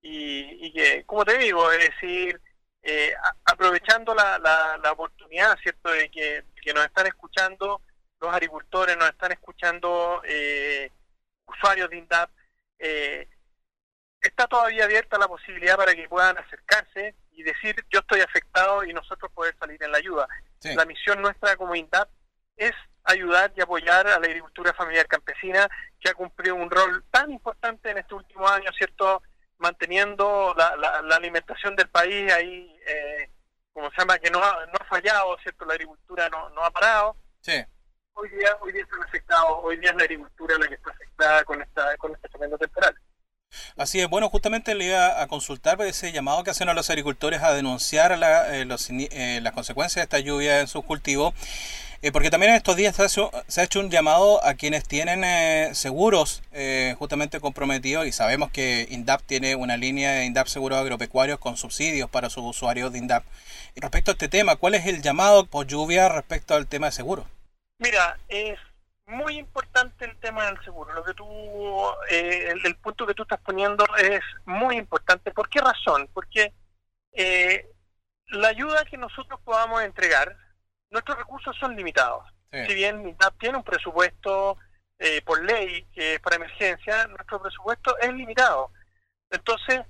y, 0.00 0.66
y, 0.66 0.72
que, 0.72 1.04
como 1.04 1.24
te 1.24 1.36
digo, 1.38 1.70
es 1.72 1.90
decir, 1.90 2.40
eh, 2.82 3.14
aprovechando 3.44 4.14
la, 4.14 4.38
la, 4.38 4.78
la, 4.82 4.92
oportunidad, 4.92 5.58
¿cierto?, 5.58 5.90
de 5.90 6.10
que, 6.10 6.44
que 6.62 6.72
nos 6.72 6.84
están 6.84 7.06
escuchando 7.06 7.82
los 8.20 8.32
agricultores, 8.32 8.96
nos 8.96 9.08
están 9.08 9.32
escuchando 9.32 10.22
eh, 10.24 10.90
usuarios 11.46 11.90
de 11.90 11.98
INDAP. 11.98 12.30
Eh, 12.78 13.28
está 14.20 14.46
todavía 14.46 14.84
abierta 14.84 15.18
la 15.18 15.28
posibilidad 15.28 15.76
para 15.76 15.94
que 15.94 16.08
puedan 16.08 16.36
acercarse 16.38 17.14
y 17.32 17.42
decir 17.42 17.76
yo 17.90 18.00
estoy 18.00 18.20
afectado 18.20 18.84
y 18.84 18.92
nosotros 18.92 19.30
poder 19.32 19.54
salir 19.58 19.82
en 19.82 19.92
la 19.92 19.98
ayuda. 19.98 20.28
La 20.62 20.84
misión 20.84 21.22
nuestra 21.22 21.56
como 21.56 21.76
INDAP 21.76 22.08
es 22.56 22.72
ayudar 23.04 23.52
y 23.56 23.60
apoyar 23.60 24.06
a 24.06 24.18
la 24.18 24.26
agricultura 24.26 24.74
familiar 24.74 25.06
campesina 25.06 25.68
que 26.00 26.10
ha 26.10 26.14
cumplido 26.14 26.56
un 26.56 26.70
rol 26.70 27.04
tan 27.10 27.30
importante 27.30 27.90
en 27.90 27.98
estos 27.98 28.18
últimos 28.18 28.50
años, 28.50 28.74
¿cierto? 28.76 29.22
Manteniendo 29.58 30.54
la, 30.56 30.76
la, 30.76 31.16
alimentación 31.16 31.76
del 31.76 31.88
país 31.88 32.30
ahí, 32.32 32.76
eh, 32.86 33.30
como 33.72 33.90
se 33.90 33.98
llama, 33.98 34.18
que 34.18 34.30
no 34.30 34.42
ha, 34.42 34.66
no 34.66 34.72
ha 34.80 34.84
fallado, 34.84 35.36
¿cierto? 35.42 35.64
La 35.64 35.74
agricultura 35.74 36.28
no, 36.28 36.48
no 36.50 36.64
ha 36.64 36.70
parado. 36.70 37.16
Sí. 37.40 37.64
Hoy 38.18 38.30
día, 38.30 38.48
hoy 38.62 38.72
día 38.72 38.82
están 38.82 39.02
afectados, 39.02 39.58
hoy 39.62 39.76
día 39.76 39.90
es 39.90 39.96
la 39.96 40.04
agricultura 40.04 40.56
la 40.58 40.68
que 40.68 40.74
está 40.74 40.90
afectada 40.90 41.44
con 41.44 41.60
esta, 41.60 41.96
con 41.98 42.14
este 42.14 42.28
tremendo 42.30 42.56
temporal. 42.56 42.94
Así 43.76 44.00
es, 44.00 44.08
bueno, 44.08 44.30
justamente 44.30 44.74
le 44.74 44.86
iba 44.86 45.20
a 45.20 45.26
consultar 45.26 45.78
ese 45.82 46.12
llamado 46.12 46.42
que 46.42 46.50
hacen 46.50 46.70
a 46.70 46.74
los 46.74 46.88
agricultores 46.88 47.42
a 47.42 47.52
denunciar 47.52 48.16
la, 48.16 48.56
eh, 48.56 48.66
eh, 49.10 49.40
las 49.42 49.52
consecuencias 49.52 49.96
de 49.96 50.02
esta 50.04 50.18
lluvia 50.18 50.60
en 50.60 50.66
sus 50.66 50.82
cultivos. 50.82 51.34
Eh, 52.00 52.10
porque 52.10 52.30
también 52.30 52.52
en 52.52 52.56
estos 52.56 52.76
días 52.76 52.96
se 52.96 53.02
ha 53.60 53.64
hecho, 53.64 53.80
un 53.80 53.90
llamado 53.90 54.42
a 54.44 54.54
quienes 54.54 54.84
tienen 54.84 55.74
seguros 55.74 56.42
justamente 56.98 57.40
comprometidos 57.40 58.06
y 58.06 58.12
sabemos 58.12 58.50
que 58.50 58.86
INDAP 58.90 59.22
tiene 59.22 59.56
una 59.56 59.76
línea 59.76 60.12
de 60.12 60.24
INDAP 60.24 60.46
Seguros 60.46 60.78
Agropecuarios 60.78 61.38
con 61.38 61.56
subsidios 61.56 62.08
para 62.08 62.30
sus 62.30 62.44
usuarios 62.44 62.92
de 62.92 62.98
INDAP. 62.98 63.24
respecto 63.76 64.10
a 64.10 64.14
este 64.14 64.28
tema, 64.28 64.56
¿cuál 64.56 64.74
es 64.74 64.86
el 64.86 65.02
llamado 65.02 65.46
por 65.46 65.66
lluvia 65.66 66.08
respecto 66.08 66.54
al 66.54 66.66
tema 66.66 66.86
de 66.86 66.92
seguros? 66.92 67.26
Mira, 67.78 68.18
es 68.28 68.58
muy 69.06 69.38
importante 69.38 70.04
el 70.04 70.16
tema 70.18 70.46
del 70.46 70.62
seguro. 70.64 70.92
Lo 70.92 71.04
que 71.04 71.14
tú, 71.14 71.26
eh, 72.10 72.52
el, 72.64 72.76
punto 72.76 73.06
que 73.06 73.14
tú 73.14 73.22
estás 73.22 73.40
poniendo 73.40 73.84
es 73.96 74.20
muy 74.44 74.76
importante. 74.76 75.30
¿Por 75.30 75.48
qué 75.48 75.60
razón? 75.60 76.08
Porque 76.12 76.52
eh, 77.12 77.70
la 78.28 78.48
ayuda 78.48 78.84
que 78.84 78.96
nosotros 78.96 79.40
podamos 79.44 79.82
entregar, 79.82 80.36
nuestros 80.90 81.18
recursos 81.18 81.56
son 81.58 81.76
limitados. 81.76 82.24
Si 82.50 82.74
bien 82.74 83.02
MINDAP 83.02 83.38
tiene 83.38 83.58
un 83.58 83.64
presupuesto 83.64 84.56
eh, 84.98 85.20
por 85.22 85.44
ley 85.44 85.84
que 85.92 86.14
es 86.14 86.20
para 86.20 86.36
emergencia, 86.36 87.06
nuestro 87.08 87.42
presupuesto 87.42 87.98
es 87.98 88.10
limitado. 88.14 88.70
Entonces, 89.30 89.82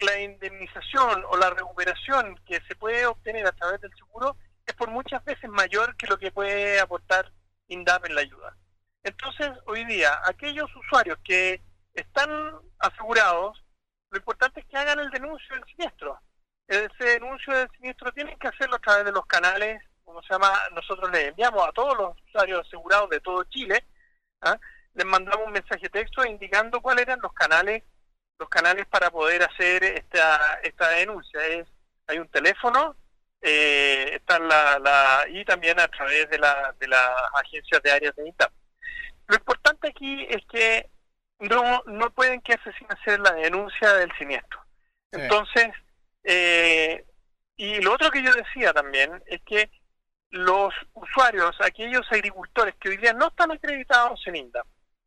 la 0.00 0.18
indemnización 0.20 1.24
o 1.28 1.36
la 1.36 1.50
recuperación 1.50 2.40
que 2.46 2.60
se 2.62 2.76
puede 2.76 3.04
obtener 3.04 3.46
a 3.46 3.52
través 3.52 3.80
del 3.82 3.94
seguro 3.94 4.36
es 4.68 4.74
por 4.74 4.90
muchas 4.90 5.24
veces 5.24 5.48
mayor 5.50 5.96
que 5.96 6.06
lo 6.06 6.18
que 6.18 6.30
puede 6.30 6.78
aportar 6.78 7.32
INDAP 7.68 8.06
en 8.06 8.14
la 8.14 8.20
ayuda. 8.20 8.56
Entonces, 9.02 9.50
hoy 9.66 9.84
día, 9.86 10.20
aquellos 10.24 10.68
usuarios 10.76 11.18
que 11.24 11.62
están 11.94 12.30
asegurados, 12.78 13.64
lo 14.10 14.18
importante 14.18 14.60
es 14.60 14.66
que 14.66 14.76
hagan 14.76 15.00
el 15.00 15.10
denuncio 15.10 15.54
del 15.54 15.64
siniestro. 15.64 16.20
Ese 16.66 17.04
denuncio 17.04 17.54
del 17.54 17.70
siniestro 17.70 18.12
tienen 18.12 18.38
que 18.38 18.48
hacerlo 18.48 18.76
a 18.76 18.80
través 18.80 19.06
de 19.06 19.12
los 19.12 19.26
canales, 19.26 19.82
como 20.04 20.22
se 20.22 20.34
llama, 20.34 20.52
nosotros 20.74 21.10
les 21.10 21.28
enviamos 21.28 21.66
a 21.66 21.72
todos 21.72 21.96
los 21.96 22.16
usuarios 22.28 22.66
asegurados 22.66 23.08
de 23.10 23.20
todo 23.20 23.44
Chile, 23.44 23.84
¿ah? 24.42 24.58
les 24.94 25.06
mandamos 25.06 25.46
un 25.46 25.52
mensaje 25.52 25.88
texto 25.88 26.24
indicando 26.24 26.80
cuáles 26.80 27.02
eran 27.02 27.20
los 27.22 27.32
canales 27.32 27.82
los 28.38 28.48
canales 28.48 28.86
para 28.86 29.10
poder 29.10 29.42
hacer 29.42 29.82
esta 29.82 30.60
esta 30.62 30.90
denuncia 30.90 31.44
es 31.46 31.68
hay 32.06 32.18
un 32.18 32.28
teléfono 32.28 32.96
eh, 33.40 34.10
está 34.14 34.38
la, 34.38 34.78
la, 34.78 35.26
y 35.28 35.44
también 35.44 35.78
a 35.78 35.88
través 35.88 36.28
de, 36.30 36.38
la, 36.38 36.74
de 36.78 36.88
las 36.88 37.10
agencias 37.34 37.82
de 37.82 37.90
áreas 37.90 38.16
de 38.16 38.28
INTAP. 38.28 38.52
Lo 39.26 39.36
importante 39.36 39.88
aquí 39.88 40.26
es 40.28 40.44
que 40.46 40.90
no, 41.38 41.82
no 41.86 42.10
pueden 42.10 42.40
quedarse 42.40 42.72
sin 42.72 42.90
hacer 42.90 43.20
la 43.20 43.32
denuncia 43.32 43.92
del 43.94 44.10
siniestro. 44.16 44.60
Entonces, 45.12 45.68
eh, 46.24 47.04
y 47.56 47.80
lo 47.80 47.94
otro 47.94 48.10
que 48.10 48.22
yo 48.22 48.32
decía 48.32 48.72
también 48.72 49.22
es 49.26 49.40
que 49.42 49.70
los 50.30 50.74
usuarios, 50.92 51.56
aquellos 51.60 52.06
agricultores 52.10 52.74
que 52.76 52.90
hoy 52.90 52.96
día 52.98 53.12
no 53.12 53.28
están 53.28 53.50
acreditados 53.50 54.20
en 54.26 54.36
INDAP, 54.36 54.66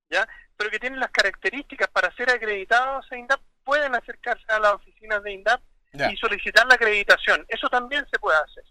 ¿ya? 0.09 0.27
pero 0.57 0.69
que 0.69 0.79
tienen 0.79 0.99
las 0.99 1.11
características 1.11 1.89
para 1.89 2.13
ser 2.15 2.29
acreditados 2.31 3.05
en 3.11 3.19
INDAP, 3.19 3.41
pueden 3.63 3.93
acercarse 3.93 4.45
a 4.47 4.59
las 4.59 4.73
oficinas 4.73 5.21
de 5.23 5.33
INDAP 5.33 5.61
y 5.93 6.17
solicitar 6.17 6.65
la 6.67 6.75
acreditación. 6.75 7.45
Eso 7.49 7.67
también 7.69 8.05
se 8.09 8.19
puede 8.19 8.37
hacer. 8.37 8.63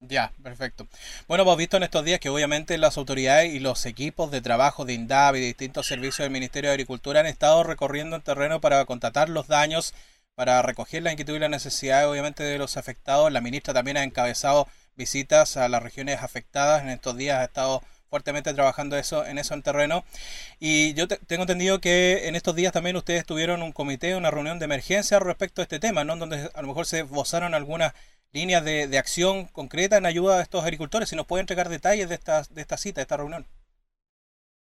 Ya, 0.00 0.32
perfecto. 0.42 0.86
Bueno, 1.26 1.42
hemos 1.42 1.56
visto 1.56 1.78
en 1.78 1.82
estos 1.82 2.04
días 2.04 2.20
que 2.20 2.28
obviamente 2.28 2.76
las 2.76 2.98
autoridades 2.98 3.52
y 3.54 3.60
los 3.60 3.86
equipos 3.86 4.30
de 4.30 4.42
trabajo 4.42 4.84
de 4.84 4.92
INDAV 4.92 5.36
y 5.36 5.40
de 5.40 5.46
distintos 5.46 5.86
servicios 5.86 6.18
del 6.18 6.30
Ministerio 6.30 6.68
de 6.70 6.74
Agricultura 6.74 7.20
han 7.20 7.26
estado 7.26 7.62
recorriendo 7.64 8.14
el 8.14 8.22
terreno 8.22 8.60
para 8.60 8.84
constatar 8.84 9.30
los 9.30 9.48
daños, 9.48 9.94
para 10.34 10.60
recoger 10.60 11.02
la 11.02 11.12
inquietud 11.12 11.34
y 11.34 11.38
la 11.38 11.48
necesidad 11.48 12.08
obviamente 12.08 12.44
de 12.44 12.58
los 12.58 12.76
afectados. 12.76 13.32
La 13.32 13.40
ministra 13.40 13.72
también 13.72 13.96
ha 13.96 14.04
encabezado 14.04 14.68
visitas 14.96 15.56
a 15.56 15.68
las 15.68 15.82
regiones 15.82 16.22
afectadas. 16.22 16.82
En 16.82 16.90
estos 16.90 17.16
días 17.16 17.38
ha 17.38 17.44
estado 17.44 17.82
fuertemente 18.08 18.54
trabajando 18.54 18.96
eso 18.96 19.24
en 19.24 19.38
eso 19.38 19.54
en 19.54 19.62
terreno. 19.62 20.04
Y 20.58 20.94
yo 20.94 21.08
tengo 21.08 21.42
entendido 21.42 21.80
que 21.80 22.28
en 22.28 22.36
estos 22.36 22.54
días 22.54 22.72
también 22.72 22.96
ustedes 22.96 23.24
tuvieron 23.26 23.62
un 23.62 23.72
comité, 23.72 24.16
una 24.16 24.30
reunión 24.30 24.58
de 24.58 24.64
emergencia 24.66 25.18
respecto 25.18 25.60
a 25.60 25.64
este 25.64 25.78
tema, 25.78 26.04
¿no? 26.04 26.16
Donde 26.16 26.50
a 26.54 26.62
lo 26.62 26.68
mejor 26.68 26.86
se 26.86 27.00
esbozaron 27.00 27.54
algunas 27.54 27.94
líneas 28.32 28.64
de, 28.64 28.86
de, 28.86 28.98
acción 28.98 29.46
concreta 29.46 29.96
en 29.96 30.06
ayuda 30.06 30.38
a 30.38 30.42
estos 30.42 30.62
agricultores. 30.62 31.08
Si 31.08 31.16
nos 31.16 31.26
puede 31.26 31.40
entregar 31.40 31.68
detalles 31.68 32.08
de 32.08 32.14
esta, 32.16 32.42
de 32.50 32.60
esta 32.60 32.76
cita, 32.76 33.00
de 33.00 33.02
esta 33.02 33.16
reunión. 33.16 33.46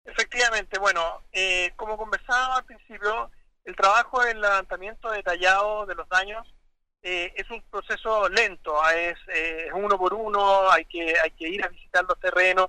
Efectivamente, 0.06 0.78
bueno, 0.78 1.22
eh, 1.32 1.72
como 1.76 1.96
conversábamos 1.96 2.58
al 2.58 2.64
principio, 2.64 3.30
el 3.64 3.74
trabajo 3.74 4.22
del 4.22 4.40
levantamiento 4.40 5.10
detallado 5.10 5.84
de 5.84 5.96
los 5.96 6.08
daños 6.08 6.46
eh, 7.02 7.32
es 7.34 7.50
un 7.50 7.60
proceso 7.62 8.28
lento, 8.28 8.76
es, 8.90 9.18
eh, 9.34 9.68
uno 9.74 9.98
por 9.98 10.14
uno, 10.14 10.70
hay 10.70 10.84
que, 10.84 11.14
hay 11.18 11.30
que 11.32 11.48
ir 11.48 11.64
a 11.64 11.68
visitar 11.68 12.04
los 12.04 12.18
terrenos, 12.20 12.68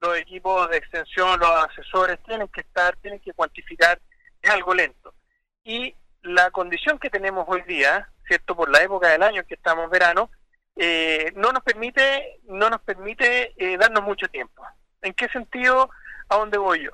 los 0.00 0.16
equipos 0.16 0.68
de 0.70 0.76
extensión, 0.76 1.40
los 1.40 1.50
asesores 1.50 2.18
tienen 2.24 2.48
que 2.48 2.60
estar, 2.60 2.96
tienen 2.96 3.20
que 3.20 3.32
cuantificar, 3.32 4.00
es 4.40 4.50
algo 4.50 4.74
lento. 4.74 5.14
Y 5.64 5.94
la 6.22 6.50
condición 6.50 6.98
que 6.98 7.10
tenemos 7.10 7.44
hoy 7.48 7.62
día, 7.62 8.08
¿cierto? 8.26 8.56
Por 8.56 8.70
la 8.70 8.82
época 8.82 9.08
del 9.08 9.22
año 9.22 9.44
que 9.44 9.54
estamos 9.54 9.90
verano, 9.90 10.30
eh, 10.76 11.32
no 11.34 11.52
nos 11.52 11.62
permite, 11.62 12.40
no 12.44 12.70
nos 12.70 12.80
permite 12.82 13.52
eh, 13.56 13.76
darnos 13.76 14.04
mucho 14.04 14.28
tiempo. 14.28 14.62
¿En 15.02 15.12
qué 15.14 15.28
sentido? 15.28 15.90
¿A 16.28 16.36
dónde 16.36 16.58
voy 16.58 16.84
yo? 16.84 16.90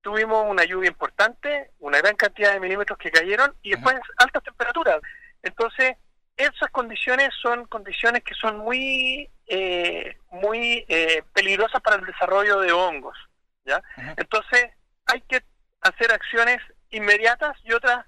Tuvimos 0.00 0.44
una 0.48 0.64
lluvia 0.64 0.88
importante, 0.88 1.72
una 1.80 1.98
gran 1.98 2.16
cantidad 2.16 2.52
de 2.52 2.60
milímetros 2.60 2.98
que 2.98 3.10
cayeron 3.10 3.54
y 3.62 3.70
después 3.72 3.96
altas 4.18 4.42
temperaturas. 4.42 5.00
Entonces, 5.42 5.96
esas 6.36 6.70
condiciones 6.70 7.30
son 7.40 7.66
condiciones 7.66 8.22
que 8.22 8.34
son 8.34 8.58
muy 8.58 9.30
eh, 9.46 10.18
muy 10.30 10.84
eh, 10.88 11.22
peligrosas 11.32 11.80
para 11.80 11.96
el 11.96 12.04
desarrollo 12.04 12.60
de 12.60 12.72
hongos 12.72 13.16
ya 13.64 13.82
entonces 14.16 14.70
hay 15.06 15.20
que 15.22 15.42
hacer 15.80 16.12
acciones 16.12 16.58
inmediatas 16.90 17.56
y 17.64 17.72
otras 17.72 18.06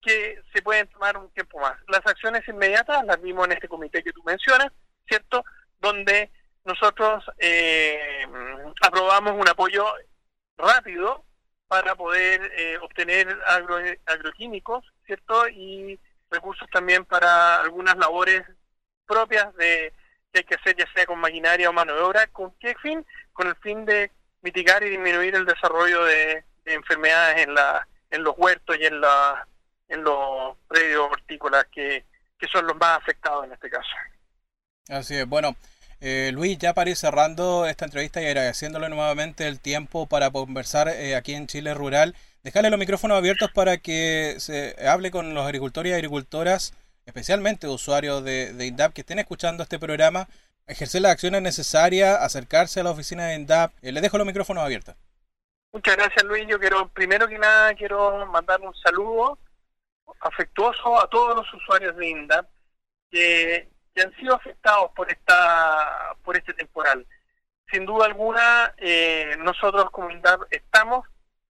que 0.00 0.40
se 0.54 0.62
pueden 0.62 0.86
tomar 0.88 1.16
un 1.16 1.30
tiempo 1.30 1.58
más. 1.60 1.76
Las 1.88 2.06
acciones 2.06 2.46
inmediatas 2.48 3.04
las 3.04 3.20
vimos 3.20 3.46
en 3.46 3.52
este 3.52 3.68
comité 3.68 4.02
que 4.02 4.12
tú 4.12 4.22
mencionas 4.24 4.72
cierto 5.06 5.44
donde 5.80 6.30
nosotros 6.64 7.24
eh, 7.38 8.26
aprobamos 8.82 9.34
un 9.34 9.48
apoyo 9.48 9.86
rápido 10.56 11.24
para 11.66 11.94
poder 11.94 12.40
eh, 12.56 12.78
obtener 12.78 13.28
agro, 13.46 13.78
agroquímicos 14.06 14.84
cierto 15.06 15.48
y 15.48 15.98
recursos 16.30 16.68
también 16.70 17.04
para 17.04 17.60
algunas 17.60 17.96
labores 17.96 18.42
propias 19.06 19.54
de 19.56 19.92
que 20.32 20.40
hay 20.40 20.44
que 20.44 20.54
hacer 20.56 20.76
ya 20.76 20.86
sea 20.92 21.06
con 21.06 21.18
maquinaria 21.18 21.70
o 21.70 21.72
mano 21.72 21.94
de 21.94 22.00
obra, 22.00 22.26
¿con 22.28 22.52
qué 22.60 22.74
fin? 22.82 23.04
Con 23.32 23.48
el 23.48 23.56
fin 23.56 23.84
de 23.84 24.10
mitigar 24.42 24.82
y 24.82 24.90
disminuir 24.90 25.34
el 25.34 25.46
desarrollo 25.46 26.04
de, 26.04 26.44
enfermedades 26.66 27.46
en 27.46 27.54
la 27.54 27.88
en 28.10 28.22
los 28.22 28.34
huertos 28.36 28.76
y 28.78 28.84
en 28.84 29.00
la 29.00 29.48
en 29.88 30.04
los 30.04 30.54
predios 30.68 31.08
hortícolas 31.10 31.64
que, 31.72 32.04
que 32.38 32.46
son 32.46 32.66
los 32.66 32.76
más 32.76 32.98
afectados 32.98 33.46
en 33.46 33.52
este 33.52 33.70
caso. 33.70 33.88
Así 34.90 35.16
es, 35.16 35.26
bueno, 35.26 35.56
eh, 36.00 36.30
Luis, 36.32 36.58
ya 36.58 36.74
para 36.74 36.90
ir 36.90 36.96
cerrando 36.96 37.66
esta 37.66 37.86
entrevista 37.86 38.20
y 38.20 38.26
agradeciéndole 38.26 38.88
nuevamente 38.88 39.48
el 39.48 39.60
tiempo 39.60 40.06
para 40.06 40.30
conversar 40.30 40.88
eh, 40.88 41.16
aquí 41.16 41.34
en 41.34 41.46
Chile 41.46 41.72
Rural, 41.72 42.14
dejarle 42.42 42.70
los 42.70 42.78
micrófonos 42.78 43.16
abiertos 43.16 43.50
para 43.52 43.78
que 43.78 44.36
se 44.38 44.76
hable 44.86 45.10
con 45.10 45.34
los 45.34 45.44
agricultores 45.44 45.90
y 45.90 45.94
agricultoras, 45.94 46.74
especialmente 47.06 47.66
usuarios 47.68 48.24
de, 48.24 48.54
INDAP 48.66 48.92
que 48.92 49.00
estén 49.00 49.18
escuchando 49.18 49.62
este 49.62 49.78
programa, 49.78 50.28
ejercer 50.66 51.02
las 51.02 51.12
acciones 51.12 51.42
necesarias, 51.42 52.18
acercarse 52.20 52.80
a 52.80 52.84
la 52.84 52.90
oficina 52.90 53.26
de 53.26 53.34
INDAP. 53.34 53.72
Eh, 53.82 53.92
le 53.92 54.00
dejo 54.00 54.18
los 54.18 54.26
micrófonos 54.26 54.64
abiertos. 54.64 54.94
Muchas 55.72 55.96
gracias 55.96 56.24
Luis. 56.24 56.46
Yo 56.48 56.58
quiero, 56.58 56.88
primero 56.88 57.28
que 57.28 57.38
nada, 57.38 57.74
quiero 57.74 58.26
mandar 58.26 58.60
un 58.60 58.74
saludo 58.74 59.38
afectuoso 60.20 61.00
a 61.00 61.08
todos 61.08 61.36
los 61.36 61.54
usuarios 61.54 61.96
de 61.96 62.08
INDAP 62.08 62.46
que, 63.10 63.68
que 63.94 64.02
han 64.02 64.14
sido 64.16 64.34
afectados 64.34 64.90
por 64.96 65.10
esta 65.10 66.16
por 66.22 66.36
este 66.36 66.54
temporal. 66.54 67.06
Sin 67.70 67.84
duda 67.84 68.06
alguna, 68.06 68.74
eh, 68.78 69.36
nosotros 69.40 69.90
como 69.90 70.10
INDAP 70.10 70.42
estamos 70.50 71.06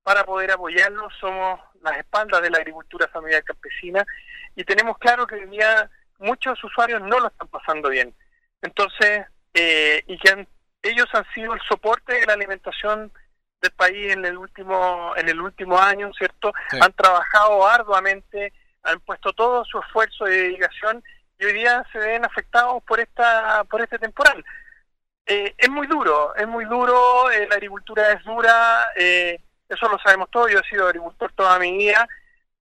para 0.09 0.25
poder 0.25 0.51
apoyarlos, 0.51 1.13
somos 1.21 1.61
las 1.83 1.99
espaldas 1.99 2.41
de 2.41 2.49
la 2.49 2.57
agricultura 2.57 3.07
familiar 3.09 3.45
campesina 3.45 4.07
y 4.57 4.65
tenemos 4.65 4.97
claro 4.97 5.27
que 5.27 5.35
hoy 5.35 5.45
día 5.49 5.91
muchos 6.19 6.65
usuarios 6.65 7.03
no 7.03 7.21
lo 7.21 7.27
están 7.27 7.49
pasando 7.49 7.91
bien. 7.91 8.15
Entonces, 8.63 9.27
eh, 9.53 10.03
y 10.07 10.17
que 10.17 10.49
ellos 10.83 11.05
han 11.13 11.27
sido 11.35 11.53
el 11.53 11.61
soporte 11.69 12.15
de 12.15 12.25
la 12.25 12.33
alimentación 12.33 13.13
del 13.61 13.71
país 13.73 14.11
en 14.11 14.25
el 14.25 14.39
último 14.39 15.13
en 15.15 15.29
el 15.29 15.43
último 15.43 15.79
año, 15.79 16.11
¿cierto? 16.17 16.55
Han 16.81 16.93
trabajado 16.95 17.69
arduamente, 17.69 18.55
han 18.85 19.01
puesto 19.01 19.35
todo 19.35 19.63
su 19.67 19.79
esfuerzo 19.79 20.27
y 20.27 20.31
dedicación 20.31 21.05
y 21.39 21.45
hoy 21.45 21.53
día 21.53 21.85
se 21.93 21.99
ven 21.99 22.25
afectados 22.25 22.83
por 22.85 22.99
esta 22.99 23.63
por 23.65 23.83
este 23.83 23.99
temporal. 23.99 24.43
Eh, 25.27 25.55
es 25.59 25.69
muy 25.69 25.87
duro, 25.87 26.35
es 26.35 26.49
muy 26.49 26.65
duro, 26.65 27.31
eh, 27.31 27.47
la 27.47 27.57
agricultura 27.57 28.13
es 28.13 28.25
dura, 28.25 28.87
eh, 28.97 29.39
eso 29.69 29.89
lo 29.89 29.99
sabemos 29.99 30.31
todos, 30.31 30.51
yo 30.51 30.59
he 30.59 30.69
sido 30.69 30.87
agricultor 30.87 31.33
toda 31.33 31.59
mi 31.59 31.77
vida, 31.77 32.09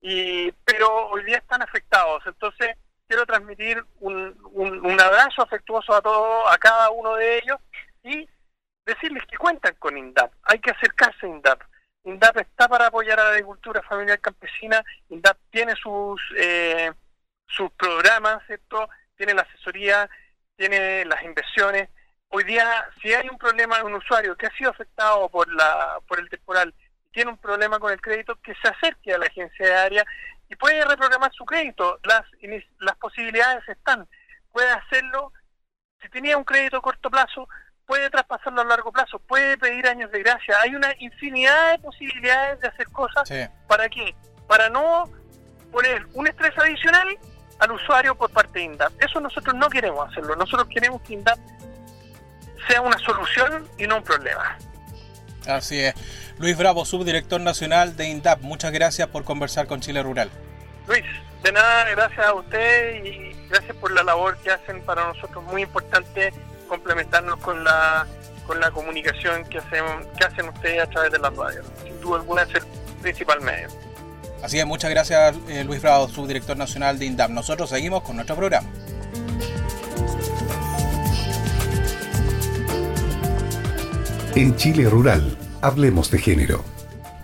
y, 0.02 0.52
pero 0.66 1.08
hoy 1.10 1.24
día 1.24 1.38
están 1.38 1.62
afectados, 1.62 2.24
entonces 2.26 2.76
quiero 3.08 3.26
transmitir 3.26 3.84
un, 4.00 4.38
un, 4.52 5.00
abrazo 5.00 5.42
afectuoso 5.42 5.94
a 5.96 6.02
todos, 6.02 6.54
a 6.54 6.58
cada 6.58 6.90
uno 6.92 7.16
de 7.16 7.38
ellos, 7.38 7.58
y 8.04 8.28
decirles 8.86 9.24
que 9.26 9.38
cuentan 9.38 9.76
con 9.76 9.98
INDAP, 9.98 10.32
hay 10.44 10.60
que 10.60 10.72
acercarse 10.72 11.26
a 11.26 11.30
INDAP. 11.30 11.62
INDAP 12.04 12.38
está 12.38 12.68
para 12.68 12.88
apoyar 12.88 13.20
a 13.20 13.24
la 13.24 13.30
agricultura 13.32 13.82
familiar 13.84 14.20
campesina, 14.20 14.84
INDAP 15.10 15.38
tiene 15.50 15.76
sus, 15.76 16.22
eh, 16.38 16.92
sus 17.48 17.72
programas, 17.72 18.46
¿cierto? 18.46 18.90
tiene 19.18 19.34
la 19.34 19.42
asesoría, 19.42 20.10
tiene 20.56 21.04
las 21.06 21.24
inversiones. 21.24 21.90
Hoy 22.30 22.44
día, 22.44 22.88
si 23.02 23.14
hay 23.14 23.28
un 23.30 23.38
problema 23.38 23.78
de 23.78 23.84
un 23.84 23.96
usuario 23.96 24.36
que 24.36 24.48
ha 24.48 24.52
sido 24.52 24.70
afectado 24.70 25.28
por, 25.30 25.52
la, 25.54 26.00
por 26.08 26.20
el 26.20 26.30
temporal 26.30 26.74
tiene 27.12 27.32
un 27.32 27.38
problema 27.38 27.80
con 27.80 27.92
el 27.92 28.02
crédito, 28.02 28.36
que 28.42 28.54
se 28.62 28.68
acerque 28.68 29.14
a 29.14 29.18
la 29.18 29.26
agencia 29.26 29.66
de 29.66 29.76
área 29.76 30.06
y 30.50 30.56
puede 30.56 30.84
reprogramar 30.86 31.32
su 31.34 31.46
crédito. 31.46 32.00
Las, 32.04 32.24
las 32.80 32.96
posibilidades 32.98 33.68
están. 33.68 34.08
Puede 34.52 34.70
hacerlo. 34.70 35.34
Si 36.02 36.10
tenía 36.10 36.38
un 36.38 36.44
crédito 36.44 36.78
a 36.78 36.82
corto 36.82 37.10
plazo, 37.10 37.48
puede 37.86 38.10
traspasarlo 38.10 38.62
a 38.62 38.66
largo 38.66 38.92
plazo, 38.92 39.18
puede 39.20 39.58
pedir 39.58 39.88
años 39.88 40.12
de 40.12 40.22
gracia. 40.22 40.56
Hay 40.62 40.76
una 40.76 40.94
infinidad 41.00 41.72
de 41.72 41.80
posibilidades 41.80 42.60
de 42.60 42.68
hacer 42.68 42.88
cosas. 42.88 43.30
¿Para 43.68 43.90
qué? 43.90 44.16
Para 44.48 44.70
no 44.70 45.06
poner 45.72 46.06
un 46.14 46.28
estrés 46.28 46.58
adicional 46.58 47.18
al 47.60 47.72
usuario 47.72 48.16
por 48.16 48.30
parte 48.32 48.60
de 48.60 48.66
INDAP. 48.66 48.92
Eso 49.02 49.20
nosotros 49.20 49.56
no 49.56 49.70
queremos 49.70 50.08
hacerlo. 50.10 50.36
Nosotros 50.36 50.68
queremos 50.72 51.02
que 51.02 51.14
INDAP 51.14 51.40
sea 52.68 52.82
una 52.82 52.98
solución 53.00 53.68
y 53.78 53.88
no 53.88 53.98
un 53.98 54.04
problema. 54.04 54.58
Así 55.48 55.80
es. 55.80 55.96
Luis 56.38 56.58
Bravo, 56.58 56.86
subdirector 56.86 57.42
nacional 57.42 57.96
de 57.96 58.08
INDAP, 58.08 58.42
muchas 58.42 58.72
gracias 58.72 59.08
por 59.08 59.24
conversar 59.24 59.68
con 59.68 59.82
Chile 59.82 60.04
Rural. 60.04 60.30
Luis, 60.88 61.04
de 61.44 61.52
nada, 61.52 61.90
gracias 61.90 62.26
a 62.26 62.34
usted 62.34 63.04
y 63.06 63.36
gracias 63.50 63.76
por 63.78 63.92
la 63.92 64.04
labor 64.04 64.38
que 64.38 64.52
hacen 64.52 64.82
para 64.82 65.06
nosotros, 65.08 65.44
muy 65.46 65.64
importante 65.64 66.34
complementarnos 66.68 67.40
con 67.40 67.64
la 67.64 68.06
con 68.46 68.60
la 68.62 68.72
comunicación 68.72 69.44
que 69.46 69.58
hacen, 69.58 69.84
que 70.18 70.24
hacen 70.24 70.48
ustedes 70.48 70.82
a 70.82 70.88
través 70.88 71.12
de 71.12 71.20
la 71.20 71.30
radio. 71.30 71.62
Sin 71.84 72.00
duda 72.00 72.20
alguna 72.20 72.44
es 72.44 72.56
el 72.56 72.64
principal 73.02 73.42
medio. 73.42 73.68
Así 74.42 74.58
es, 74.58 74.66
muchas 74.66 74.90
gracias 74.90 75.36
eh, 75.50 75.66
Luis 75.66 75.82
Bravo, 75.82 76.08
subdirector 76.08 76.56
nacional 76.56 76.98
de 76.98 77.06
INDAP. 77.06 77.32
Nosotros 77.32 77.70
seguimos 77.70 78.04
con 78.04 78.16
nuestro 78.16 78.38
programa. 78.38 78.70
En 84.38 84.56
Chile 84.56 84.88
Rural, 84.88 85.36
hablemos 85.62 86.12
de 86.12 86.20
género. 86.20 86.64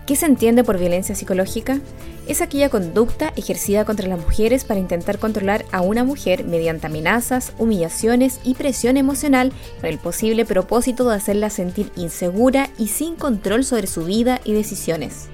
¿Qué 0.04 0.16
se 0.16 0.26
entiende 0.26 0.64
por 0.64 0.80
violencia 0.80 1.14
psicológica? 1.14 1.78
Es 2.26 2.42
aquella 2.42 2.70
conducta 2.70 3.32
ejercida 3.36 3.84
contra 3.84 4.08
las 4.08 4.18
mujeres 4.18 4.64
para 4.64 4.80
intentar 4.80 5.20
controlar 5.20 5.64
a 5.70 5.80
una 5.80 6.02
mujer 6.02 6.42
mediante 6.42 6.88
amenazas, 6.88 7.52
humillaciones 7.56 8.40
y 8.42 8.54
presión 8.54 8.96
emocional 8.96 9.52
con 9.80 9.90
el 9.90 9.98
posible 9.98 10.44
propósito 10.44 11.08
de 11.08 11.14
hacerla 11.14 11.50
sentir 11.50 11.92
insegura 11.94 12.70
y 12.78 12.88
sin 12.88 13.14
control 13.14 13.62
sobre 13.62 13.86
su 13.86 14.04
vida 14.04 14.40
y 14.42 14.52
decisiones. 14.52 15.28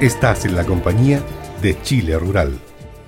Estás 0.00 0.44
en 0.44 0.54
la 0.54 0.64
compañía 0.64 1.20
de 1.66 1.82
Chile 1.82 2.16
Rural. 2.16 2.56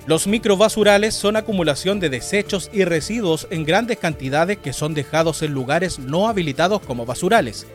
Los 0.05 0.27
microbasurales 0.27 1.15
son 1.15 1.37
acumulación 1.37 2.01
de 2.01 2.09
desechos 2.09 2.69
y 2.73 2.83
residuos 2.83 3.47
en 3.51 3.63
grandes 3.63 3.99
cantidades 3.99 4.57
que 4.57 4.73
son 4.73 4.93
dejados 4.93 5.41
en 5.43 5.53
lugares 5.53 5.97
no 5.97 6.27
habilitados 6.27 6.81
como 6.81 7.05
basurales. 7.05 7.67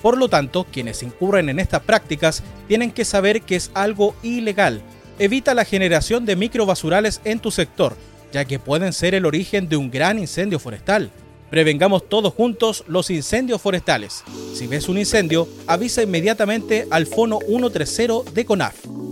Por 0.00 0.16
lo 0.16 0.30
tanto, 0.30 0.64
quienes 0.72 1.02
incurren 1.02 1.50
en 1.50 1.58
estas 1.58 1.82
prácticas 1.82 2.42
tienen 2.68 2.90
que 2.90 3.04
saber 3.04 3.42
que 3.42 3.56
es 3.56 3.70
algo 3.74 4.14
ilegal. 4.22 4.80
Evita 5.18 5.52
la 5.52 5.66
generación 5.66 6.24
de 6.24 6.36
microbasurales 6.36 7.20
en 7.24 7.38
tu 7.38 7.50
sector, 7.50 7.94
ya 8.32 8.46
que 8.46 8.58
pueden 8.58 8.94
ser 8.94 9.14
el 9.14 9.26
origen 9.26 9.68
de 9.68 9.76
un 9.76 9.90
gran 9.90 10.18
incendio 10.18 10.58
forestal. 10.58 11.10
Prevengamos 11.50 12.08
todos 12.08 12.32
juntos 12.32 12.82
los 12.86 13.10
incendios 13.10 13.60
forestales. 13.60 14.24
Si 14.54 14.66
ves 14.66 14.88
un 14.88 14.96
incendio, 14.96 15.46
avisa 15.66 16.02
inmediatamente 16.02 16.86
al 16.90 17.04
Fono 17.04 17.40
130 17.46 18.32
de 18.32 18.44
CONAF. 18.46 19.09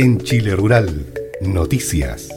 En 0.00 0.20
Chile 0.20 0.54
Rural, 0.54 1.12
noticias. 1.40 2.28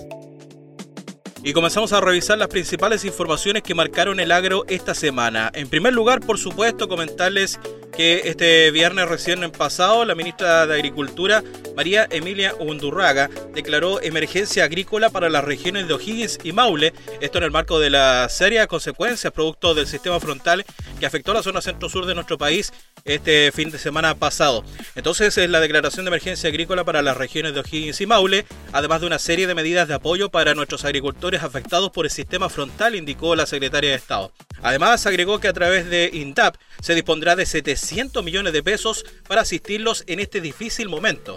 Y 1.44 1.54
comenzamos 1.54 1.94
a 1.94 2.02
revisar 2.02 2.40
las 2.40 2.48
principales 2.48 3.06
informaciones 3.06 3.62
que 3.62 3.76
marcaron 3.76 4.20
el 4.20 4.32
agro 4.32 4.66
esta 4.68 4.96
semana. 4.96 5.52
En 5.54 5.70
primer 5.70 5.94
lugar, 5.94 6.22
por 6.22 6.40
supuesto, 6.40 6.88
comentarles 6.88 7.60
que 8.02 8.22
este 8.26 8.72
viernes 8.72 9.08
recién 9.08 9.52
pasado 9.52 10.06
la 10.06 10.16
ministra 10.16 10.66
de 10.66 10.74
Agricultura, 10.74 11.44
María 11.76 12.08
Emilia 12.10 12.56
Undurraga, 12.58 13.30
declaró 13.54 14.02
emergencia 14.02 14.64
agrícola 14.64 15.12
para 15.12 15.30
las 15.30 15.44
regiones 15.44 15.88
de 15.88 15.94
O'Higgins 15.94 16.40
y 16.44 16.52
Maule, 16.52 16.94
esto 17.20 17.38
en 17.38 17.44
el 17.44 17.52
marco 17.52 17.80
de 17.80 17.92
las 17.92 18.36
serias 18.36 18.66
consecuencias 18.66 19.32
producto 19.32 19.76
del 19.76 19.86
sistema 19.86 20.20
frontal 20.20 20.66
que 21.00 21.06
afectó 21.06 21.32
la 21.32 21.44
zona 21.44 21.62
centro-sur 21.62 22.08
de 22.08 22.16
nuestro 22.16 22.40
país 22.40 22.74
este 23.06 23.52
fin 23.52 23.70
de 23.70 23.78
semana 23.78 24.16
pasado. 24.16 24.64
Entonces 24.96 25.38
es 25.38 25.50
la 25.52 25.60
declaración 25.60 26.04
de 26.04 26.10
emergencia 26.10 26.50
agrícola 26.50 26.84
para 26.84 27.04
las 27.04 27.18
regiones 27.18 27.54
de 27.54 27.60
O'Higgins 27.60 28.02
y 28.02 28.08
Maule, 28.08 28.46
además 28.72 29.02
de 29.02 29.08
una 29.08 29.20
serie 29.20 29.46
de 29.46 29.54
medidas 29.54 29.88
de 29.88 29.94
apoyo 29.94 30.30
para 30.30 30.56
nuestros 30.56 30.86
agricultores 30.86 31.44
afectados 31.44 31.92
por 31.92 32.06
el 32.06 32.12
sistema 32.12 32.50
frontal, 32.50 32.96
indicó 32.96 33.36
la 33.36 33.46
secretaria 33.46 33.92
de 33.92 33.98
Estado. 33.98 34.32
Además 34.64 35.06
agregó 35.06 35.40
que 35.40 35.48
a 35.48 35.54
través 35.54 35.88
de 35.88 36.10
INDAP 36.14 36.56
se 36.82 36.96
dispondrá 36.96 37.36
de 37.36 37.46
700 37.46 37.91
millones 38.24 38.54
de 38.54 38.64
pesos 38.64 39.06
para 39.28 39.42
asistirlos 39.42 40.04
en 40.08 40.20
este 40.20 40.42
difícil 40.42 40.88
momento. 40.88 41.36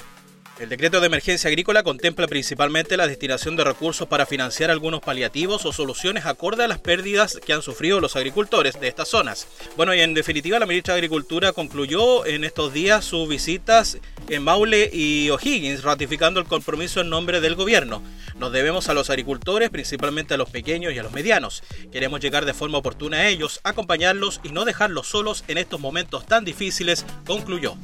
El 0.60 0.68
decreto 0.68 1.00
de 1.00 1.06
emergencia 1.08 1.48
agrícola 1.48 1.82
contempla 1.82 2.28
principalmente 2.28 2.96
la 2.96 3.08
destinación 3.08 3.56
de 3.56 3.64
recursos 3.64 4.06
para 4.06 4.24
financiar 4.24 4.70
algunos 4.70 5.00
paliativos 5.00 5.66
o 5.66 5.72
soluciones 5.72 6.26
acorde 6.26 6.62
a 6.62 6.68
las 6.68 6.78
pérdidas 6.78 7.40
que 7.44 7.52
han 7.52 7.62
sufrido 7.62 7.98
los 8.00 8.14
agricultores 8.14 8.80
de 8.80 8.86
estas 8.86 9.08
zonas. 9.08 9.48
Bueno, 9.76 9.92
y 9.94 10.00
en 10.00 10.14
definitiva 10.14 10.60
la 10.60 10.66
ministra 10.66 10.94
de 10.94 10.98
Agricultura 10.98 11.52
concluyó 11.52 12.24
en 12.24 12.44
estos 12.44 12.72
días 12.72 13.04
sus 13.04 13.28
visitas 13.28 13.98
en 14.28 14.42
Maule 14.42 14.90
y 14.92 15.30
O'Higgins, 15.30 15.82
ratificando 15.82 16.40
el 16.40 16.46
compromiso 16.46 17.00
en 17.00 17.10
nombre 17.10 17.40
del 17.40 17.54
gobierno. 17.54 18.02
Nos 18.38 18.52
debemos 18.52 18.88
a 18.88 18.94
los 18.94 19.10
agricultores, 19.10 19.70
principalmente 19.70 20.34
a 20.34 20.36
los 20.36 20.50
pequeños 20.50 20.92
y 20.92 20.98
a 20.98 21.02
los 21.02 21.12
medianos. 21.12 21.62
Queremos 21.92 22.20
llegar 22.20 22.44
de 22.44 22.54
forma 22.54 22.78
oportuna 22.78 23.18
a 23.18 23.28
ellos, 23.28 23.60
acompañarlos 23.64 24.40
y 24.42 24.50
no 24.50 24.64
dejarlos 24.64 25.08
solos 25.08 25.44
en 25.48 25.58
estos 25.58 25.80
momentos 25.80 26.26
tan 26.26 26.44
difíciles, 26.44 27.04
concluyó. 27.26 27.76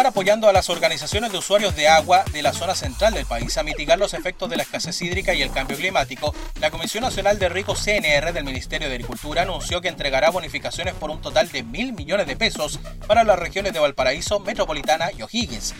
Apoyando 0.00 0.48
a 0.48 0.52
las 0.52 0.70
organizaciones 0.70 1.30
de 1.30 1.38
usuarios 1.38 1.76
de 1.76 1.86
agua 1.86 2.24
de 2.32 2.42
la 2.42 2.52
zona 2.52 2.74
central 2.74 3.12
del 3.14 3.26
país 3.26 3.56
a 3.58 3.62
mitigar 3.62 3.98
los 3.98 4.14
efectos 4.14 4.48
de 4.48 4.56
la 4.56 4.62
escasez 4.62 5.00
hídrica 5.02 5.34
y 5.34 5.42
el 5.42 5.52
cambio 5.52 5.76
climático, 5.76 6.34
la 6.60 6.70
Comisión 6.70 7.04
Nacional 7.04 7.38
de 7.38 7.48
Rico 7.48 7.74
CNR 7.74 8.32
del 8.32 8.44
Ministerio 8.44 8.88
de 8.88 8.94
Agricultura 8.94 9.42
anunció 9.42 9.80
que 9.80 9.88
entregará 9.88 10.30
bonificaciones 10.30 10.94
por 10.94 11.10
un 11.10 11.20
total 11.20 11.50
de 11.50 11.62
mil 11.62 11.92
millones 11.92 12.26
de 12.26 12.36
pesos 12.36 12.80
para 13.06 13.22
las 13.22 13.38
regiones 13.38 13.72
de 13.72 13.80
Valparaíso, 13.80 14.40
Metropolitana 14.40 15.10
y 15.16 15.22
O'Higgins. 15.22 15.74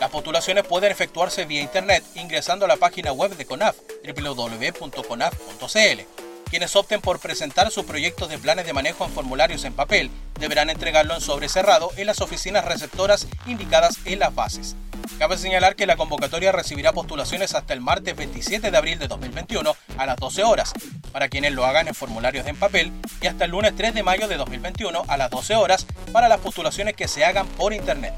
Las 0.00 0.10
postulaciones 0.10 0.64
pueden 0.64 0.90
efectuarse 0.90 1.44
vía 1.44 1.60
Internet 1.60 2.02
ingresando 2.14 2.64
a 2.64 2.68
la 2.68 2.76
página 2.76 3.12
web 3.12 3.36
de 3.36 3.44
CONAF, 3.44 3.76
www.conaf.cl. 4.04 6.00
Quienes 6.48 6.74
opten 6.74 7.00
por 7.00 7.20
presentar 7.20 7.70
sus 7.70 7.84
proyectos 7.84 8.30
de 8.30 8.38
planes 8.38 8.66
de 8.66 8.72
manejo 8.72 9.04
en 9.04 9.12
formularios 9.12 9.64
en 9.64 9.74
papel 9.74 10.10
deberán 10.38 10.70
entregarlo 10.70 11.14
en 11.14 11.20
sobre 11.20 11.48
cerrado 11.48 11.90
en 11.96 12.06
las 12.06 12.20
oficinas 12.22 12.64
receptoras 12.64 13.26
indicadas 13.46 13.98
en 14.06 14.18
las 14.18 14.34
bases. 14.34 14.74
Cabe 15.18 15.36
señalar 15.36 15.76
que 15.76 15.86
la 15.86 15.96
convocatoria 15.96 16.52
recibirá 16.52 16.92
postulaciones 16.92 17.54
hasta 17.54 17.74
el 17.74 17.80
martes 17.80 18.16
27 18.16 18.70
de 18.70 18.76
abril 18.76 18.98
de 18.98 19.08
2021 19.08 19.76
a 19.98 20.06
las 20.06 20.16
12 20.16 20.44
horas, 20.44 20.72
para 21.12 21.28
quienes 21.28 21.52
lo 21.52 21.66
hagan 21.66 21.88
en 21.88 21.94
formularios 21.94 22.46
en 22.46 22.56
papel, 22.56 22.92
y 23.20 23.26
hasta 23.26 23.44
el 23.44 23.50
lunes 23.50 23.74
3 23.76 23.94
de 23.94 24.02
mayo 24.02 24.28
de 24.28 24.36
2021 24.36 25.02
a 25.06 25.16
las 25.16 25.30
12 25.30 25.56
horas 25.56 25.86
para 26.12 26.28
las 26.28 26.40
postulaciones 26.40 26.94
que 26.94 27.08
se 27.08 27.24
hagan 27.24 27.46
por 27.48 27.74
Internet. 27.74 28.14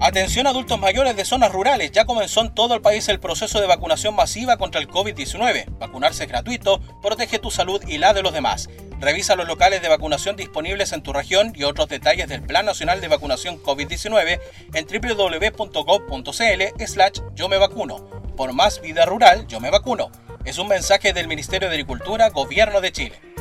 Atención 0.08 0.48
adultos 0.48 0.80
mayores 0.80 1.18
de 1.18 1.26
zonas 1.26 1.52
rurales, 1.52 1.92
ya 1.92 2.06
comenzó 2.06 2.40
en 2.40 2.56
todo 2.56 2.74
el 2.76 2.82
país 2.82 3.10
el 3.10 3.20
proceso 3.20 3.60
de 3.60 3.68
vacunación 3.68 4.16
masiva 4.16 4.56
contra 4.56 4.80
el 4.80 4.88
COVID-19. 4.88 5.66
Vacunarse 5.80 6.24
es 6.24 6.30
gratuito, 6.30 6.80
protege 7.02 7.40
tu 7.40 7.52
salud 7.52 7.84
y 7.86 7.98
la 7.98 8.14
de 8.14 8.22
los 8.22 8.32
demás. 8.32 8.70
Revisa 9.02 9.36
los 9.36 9.50
locales 9.50 9.82
de 9.82 9.90
vacunación 9.90 10.38
disponibles 10.38 10.94
en 10.94 11.04
tu 11.04 11.12
región 11.12 11.52
y 11.54 11.66
otros 11.66 11.90
detalles 11.90 12.30
del 12.30 12.42
Plan 12.42 12.66
Nacional 12.66 13.02
de 13.02 13.10
Vacunación 13.10 13.62
COVID-19 13.62 14.40
en 14.76 14.88
www.gov.cl 15.18 16.86
slash 16.88 17.20
yo 17.36 17.50
me 17.50 17.58
vacuno. 17.58 17.98
Por 18.38 18.54
más 18.54 18.80
vida 18.80 19.06
rural, 19.06 19.46
yo 19.48 19.60
me 19.60 19.72
vacuno. 19.72 20.10
Es 20.46 20.58
un 20.58 20.70
mensaje 20.70 21.12
del 21.12 21.28
Ministerio 21.28 21.68
de 21.68 21.76
Agricultura, 21.76 22.30
Gobierno 22.30 22.80
de 22.80 22.94
Chile. 22.94 23.37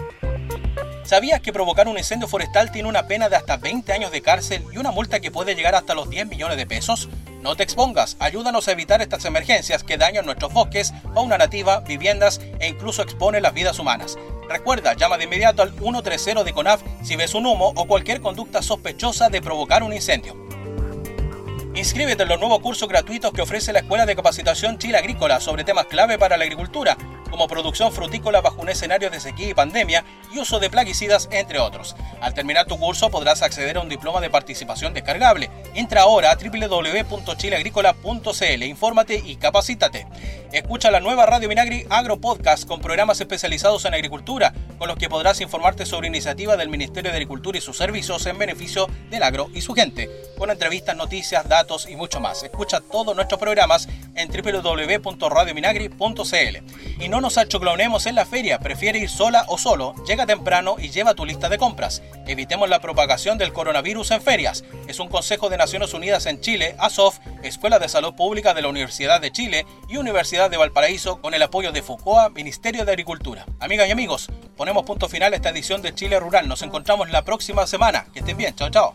¿Sabías 1.07 1.40
que 1.40 1.53
provocar 1.53 1.87
un 1.87 1.97
incendio 1.97 2.27
forestal 2.27 2.73
tiene 2.73 2.88
una 2.88 3.07
pena 3.07 3.29
de 3.29 3.37
hasta 3.37 3.59
20 3.59 3.92
años 3.92 4.11
de 4.11 4.23
cárcel 4.23 4.64
y 4.73 4.79
una 4.79 4.90
multa 4.90 5.21
que 5.21 5.31
puede 5.31 5.55
llegar 5.55 5.77
hasta 5.77 5.95
los 5.95 6.11
10 6.11 6.27
millones 6.27 6.57
de 6.57 6.66
pesos? 6.66 7.09
No 7.42 7.55
te 7.55 7.62
expongas, 7.62 8.16
ayúdanos 8.19 8.66
a 8.66 8.73
evitar 8.73 9.01
estas 9.01 9.25
emergencias 9.25 9.85
que 9.85 9.99
dañan 9.99 10.27
nuestros 10.27 10.53
bosques, 10.53 10.92
fauna 11.14 11.38
nativa, 11.38 11.79
viviendas 11.79 12.40
e 12.59 12.66
incluso 12.66 13.03
exponen 13.03 13.45
las 13.45 13.55
vidas 13.55 13.79
humanas. 13.79 14.19
Recuerda, 14.49 14.95
llama 14.95 15.16
de 15.16 15.25
inmediato 15.25 15.62
al 15.62 15.79
130 15.79 16.42
de 16.42 16.53
CONAF 16.53 16.83
si 17.05 17.14
ves 17.14 17.35
un 17.35 17.47
humo 17.47 17.73
o 17.77 17.87
cualquier 17.87 18.21
conducta 18.21 18.61
sospechosa 18.61 19.29
de 19.29 19.40
provocar 19.40 19.85
un 19.85 19.92
incendio. 19.92 20.35
Inscríbete 21.77 22.23
en 22.23 22.31
los 22.31 22.41
nuevos 22.41 22.61
cursos 22.61 22.89
gratuitos 22.89 23.35
que 23.35 23.43
ofrece 23.43 23.71
la 23.71 23.81
Escuela 23.81 24.07
de 24.07 24.17
Capacitación 24.17 24.79
Chile 24.79 24.97
Agrícola 24.97 25.41
sobre 25.41 25.62
temas 25.62 25.85
clave 25.85 26.19
para 26.19 26.39
la 26.39 26.45
agricultura, 26.45 26.97
como 27.29 27.49
producción 27.49 27.93
frutícola 27.93 28.41
bajo 28.41 28.62
un 28.62 28.71
escenario 28.71 29.11
de 29.11 29.21
sequía 29.21 29.51
y 29.51 29.55
pandemia 29.55 30.03
y 30.33 30.39
uso 30.39 30.59
de 30.59 30.71
plaguicidas, 30.71 31.29
entre 31.31 31.59
otros. 31.59 31.95
Al 32.23 32.33
terminar 32.33 32.65
tu 32.65 32.79
curso 32.79 33.11
podrás 33.11 33.43
acceder 33.43 33.77
a 33.77 33.81
un 33.81 33.91
diploma 33.91 34.23
de 34.23 34.31
participación 34.31 34.95
descargable. 34.95 35.51
Entra 35.75 36.01
ahora 36.01 36.31
a 36.31 36.37
www.chileagrícola.cl, 36.37 38.62
infórmate 38.62 39.23
y 39.23 39.37
capacítate. 39.37 40.07
Escucha 40.53 40.91
la 40.91 41.01
nueva 41.01 41.27
Radio 41.27 41.51
Minagri 41.51 41.85
Agro 41.91 42.19
Podcast 42.19 42.67
con 42.67 42.81
programas 42.81 43.21
especializados 43.21 43.85
en 43.85 43.93
agricultura, 43.93 44.55
con 44.79 44.89
los 44.89 44.97
que 44.97 45.11
podrás 45.11 45.43
informarte 45.43 45.85
sobre 45.85 46.09
iniciativas 46.09 46.57
del 46.57 46.71
Ministerio 46.71 47.11
de 47.11 47.17
Agricultura 47.17 47.59
y 47.59 47.61
sus 47.61 47.77
servicios 47.77 48.25
en 48.25 48.39
beneficio 48.39 48.89
del 49.11 49.23
agro 49.23 49.51
y 49.53 49.61
su 49.61 49.75
gente, 49.75 50.09
con 50.39 50.51
entrevistas, 50.51 50.97
noticias, 50.97 51.47
y 51.89 51.97
mucho 51.97 52.21
más. 52.21 52.43
Escucha 52.43 52.81
todos 52.81 53.17
nuestros 53.17 53.41
programas 53.41 53.89
en 54.15 54.31
www.radiominagri.cl. 54.31 57.03
Y 57.03 57.09
no 57.09 57.21
nos 57.21 57.37
achoclonemos 57.39 58.07
en 58.07 58.15
la 58.15 58.25
feria, 58.25 58.61
prefiere 58.61 59.01
ir 59.01 59.11
sola 59.11 59.45
o 59.49 59.59
solo, 59.59 59.97
llega 60.07 60.27
temprano 60.27 60.77
y 60.79 60.91
lleva 60.91 61.15
tu 61.15 61.27
lista 61.27 61.49
de 61.49 61.59
compras. 61.59 62.03
Evitemos 62.27 62.69
la 62.69 62.81
propagación 62.81 63.39
del 63.39 63.53
coronavirus 63.53 64.13
en 64.13 64.23
ferias. 64.23 64.65
Es 64.87 65.01
un 65.01 65.09
consejo 65.09 65.49
de 65.49 65.57
Naciones 65.57 65.95
Unidas 65.95 66.27
en 66.27 66.41
Chile, 66.41 66.77
ASOF, 66.79 67.19
Escuela 67.43 67.79
de 67.79 67.89
Salud 67.89 68.15
Pública 68.15 68.55
de 68.55 68.63
la 68.63 68.69
Universidad 68.69 69.21
de 69.21 69.33
Chile 69.33 69.67
y 69.89 69.97
Universidad 69.97 70.51
de 70.51 70.57
Valparaíso 70.57 71.21
con 71.21 71.35
el 71.35 71.43
apoyo 71.43 71.73
de 71.73 71.83
FUCOA, 71.83 72.31
Ministerio 72.31 72.85
de 72.85 72.93
Agricultura. 72.93 73.47
Amigas 73.61 73.89
y 73.89 73.93
amigos, 73.93 74.29
ponemos 74.57 74.85
punto 74.85 75.09
final 75.09 75.33
a 75.33 75.37
esta 75.37 75.51
edición 75.51 75.83
de 75.83 75.95
Chile 75.95 76.21
Rural. 76.21 76.49
Nos 76.49 76.63
encontramos 76.63 77.11
la 77.11 77.23
próxima 77.23 77.67
semana. 77.67 78.07
Que 78.13 78.21
estén 78.21 78.37
bien. 78.37 78.55
Chao, 78.55 78.71
chao. 78.71 78.95